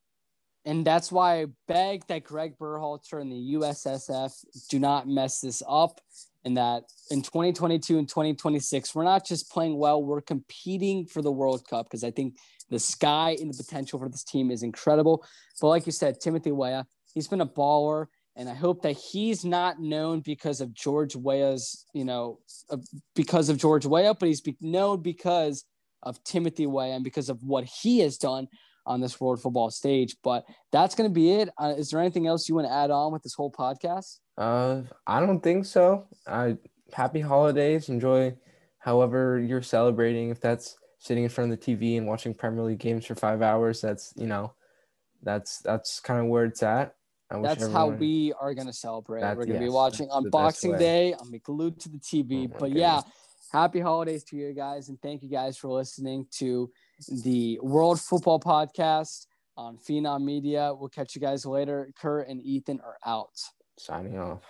and 0.65 0.85
that's 0.85 1.11
why 1.11 1.41
I 1.41 1.45
beg 1.67 2.07
that 2.07 2.23
Greg 2.23 2.57
Berhalter 2.57 3.21
and 3.21 3.31
the 3.31 3.53
USSF 3.53 4.33
do 4.69 4.79
not 4.79 5.07
mess 5.07 5.41
this 5.41 5.61
up 5.67 6.01
and 6.43 6.57
that 6.57 6.83
in 7.09 7.21
2022 7.23 7.97
and 7.97 8.07
2026, 8.07 8.93
we're 8.93 9.03
not 9.03 9.25
just 9.25 9.51
playing 9.51 9.77
well, 9.77 10.01
we're 10.01 10.21
competing 10.21 11.05
for 11.05 11.21
the 11.21 11.31
World 11.31 11.67
Cup 11.67 11.87
because 11.87 12.03
I 12.03 12.11
think 12.11 12.37
the 12.69 12.79
sky 12.79 13.35
and 13.39 13.51
the 13.51 13.63
potential 13.63 13.99
for 13.99 14.09
this 14.09 14.23
team 14.23 14.51
is 14.51 14.63
incredible. 14.63 15.25
But 15.59 15.67
like 15.67 15.85
you 15.85 15.91
said, 15.91 16.21
Timothy 16.21 16.51
Weah, 16.51 16.85
he's 17.13 17.27
been 17.27 17.41
a 17.41 17.47
baller. 17.47 18.07
And 18.37 18.49
I 18.49 18.53
hope 18.53 18.81
that 18.81 18.97
he's 18.97 19.45
not 19.45 19.79
known 19.79 20.19
because 20.19 20.59
of 20.59 20.73
George 20.73 21.15
Weah's, 21.15 21.85
you 21.93 22.03
know, 22.03 22.39
because 23.15 23.47
of 23.47 23.57
George 23.57 23.85
Weah, 23.85 24.13
but 24.13 24.27
he's 24.27 24.43
known 24.59 25.01
because 25.01 25.63
of 26.03 26.21
Timothy 26.25 26.67
Weah 26.67 26.95
and 26.95 27.03
because 27.03 27.29
of 27.29 27.41
what 27.41 27.63
he 27.63 27.99
has 27.99 28.17
done 28.17 28.47
on 28.85 29.01
this 29.01 29.19
world 29.19 29.41
football 29.41 29.69
stage. 29.69 30.15
But 30.23 30.45
that's 30.71 30.95
going 30.95 31.09
to 31.09 31.13
be 31.13 31.31
it. 31.31 31.49
Uh, 31.57 31.73
is 31.77 31.89
there 31.89 31.99
anything 31.99 32.27
else 32.27 32.47
you 32.47 32.55
want 32.55 32.67
to 32.67 32.73
add 32.73 32.91
on 32.91 33.11
with 33.11 33.23
this 33.23 33.33
whole 33.33 33.51
podcast? 33.51 34.19
Uh, 34.37 34.81
I 35.07 35.19
don't 35.19 35.41
think 35.41 35.65
so. 35.65 36.07
I 36.27 36.57
happy 36.93 37.21
holidays. 37.21 37.89
Enjoy 37.89 38.35
however 38.79 39.39
you're 39.39 39.61
celebrating. 39.61 40.29
If 40.29 40.41
that's 40.41 40.77
sitting 40.99 41.23
in 41.23 41.29
front 41.29 41.51
of 41.51 41.59
the 41.59 41.75
TV 41.75 41.97
and 41.97 42.07
watching 42.07 42.33
Premier 42.33 42.63
League 42.63 42.79
games 42.79 43.05
for 43.05 43.15
five 43.15 43.41
hours, 43.41 43.81
that's 43.81 44.13
you 44.15 44.27
know, 44.27 44.53
that's 45.23 45.59
that's 45.59 45.99
kind 45.99 46.19
of 46.19 46.27
where 46.27 46.45
it's 46.45 46.63
at. 46.63 46.95
That's 47.29 47.63
everyone, 47.63 47.73
how 47.73 47.87
we 47.89 48.33
are 48.39 48.53
gonna 48.53 48.73
celebrate. 48.73 49.21
We're 49.21 49.45
gonna 49.45 49.53
yes, 49.53 49.63
be 49.63 49.69
watching 49.69 50.09
on 50.09 50.29
Boxing 50.29 50.77
Day. 50.77 51.13
I'm 51.19 51.31
be 51.31 51.39
glued 51.39 51.79
to 51.81 51.89
the 51.89 51.97
TV. 51.97 52.45
Oh 52.45 52.47
but 52.59 52.59
goodness. 52.59 52.79
yeah, 52.79 53.01
happy 53.51 53.79
holidays 53.79 54.23
to 54.25 54.35
you 54.35 54.53
guys, 54.53 54.89
and 54.89 55.01
thank 55.01 55.23
you 55.23 55.29
guys 55.29 55.57
for 55.57 55.69
listening 55.69 56.27
to 56.37 56.71
the 57.23 57.59
World 57.61 57.99
Football 57.99 58.39
Podcast 58.39 59.27
on 59.57 59.77
Phenom 59.77 60.23
Media. 60.23 60.73
We'll 60.73 60.89
catch 60.89 61.15
you 61.15 61.21
guys 61.21 61.45
later. 61.45 61.91
Kurt 61.99 62.27
and 62.27 62.41
Ethan 62.41 62.79
are 62.81 62.97
out. 63.05 63.37
Signing 63.77 64.17
off. 64.17 64.41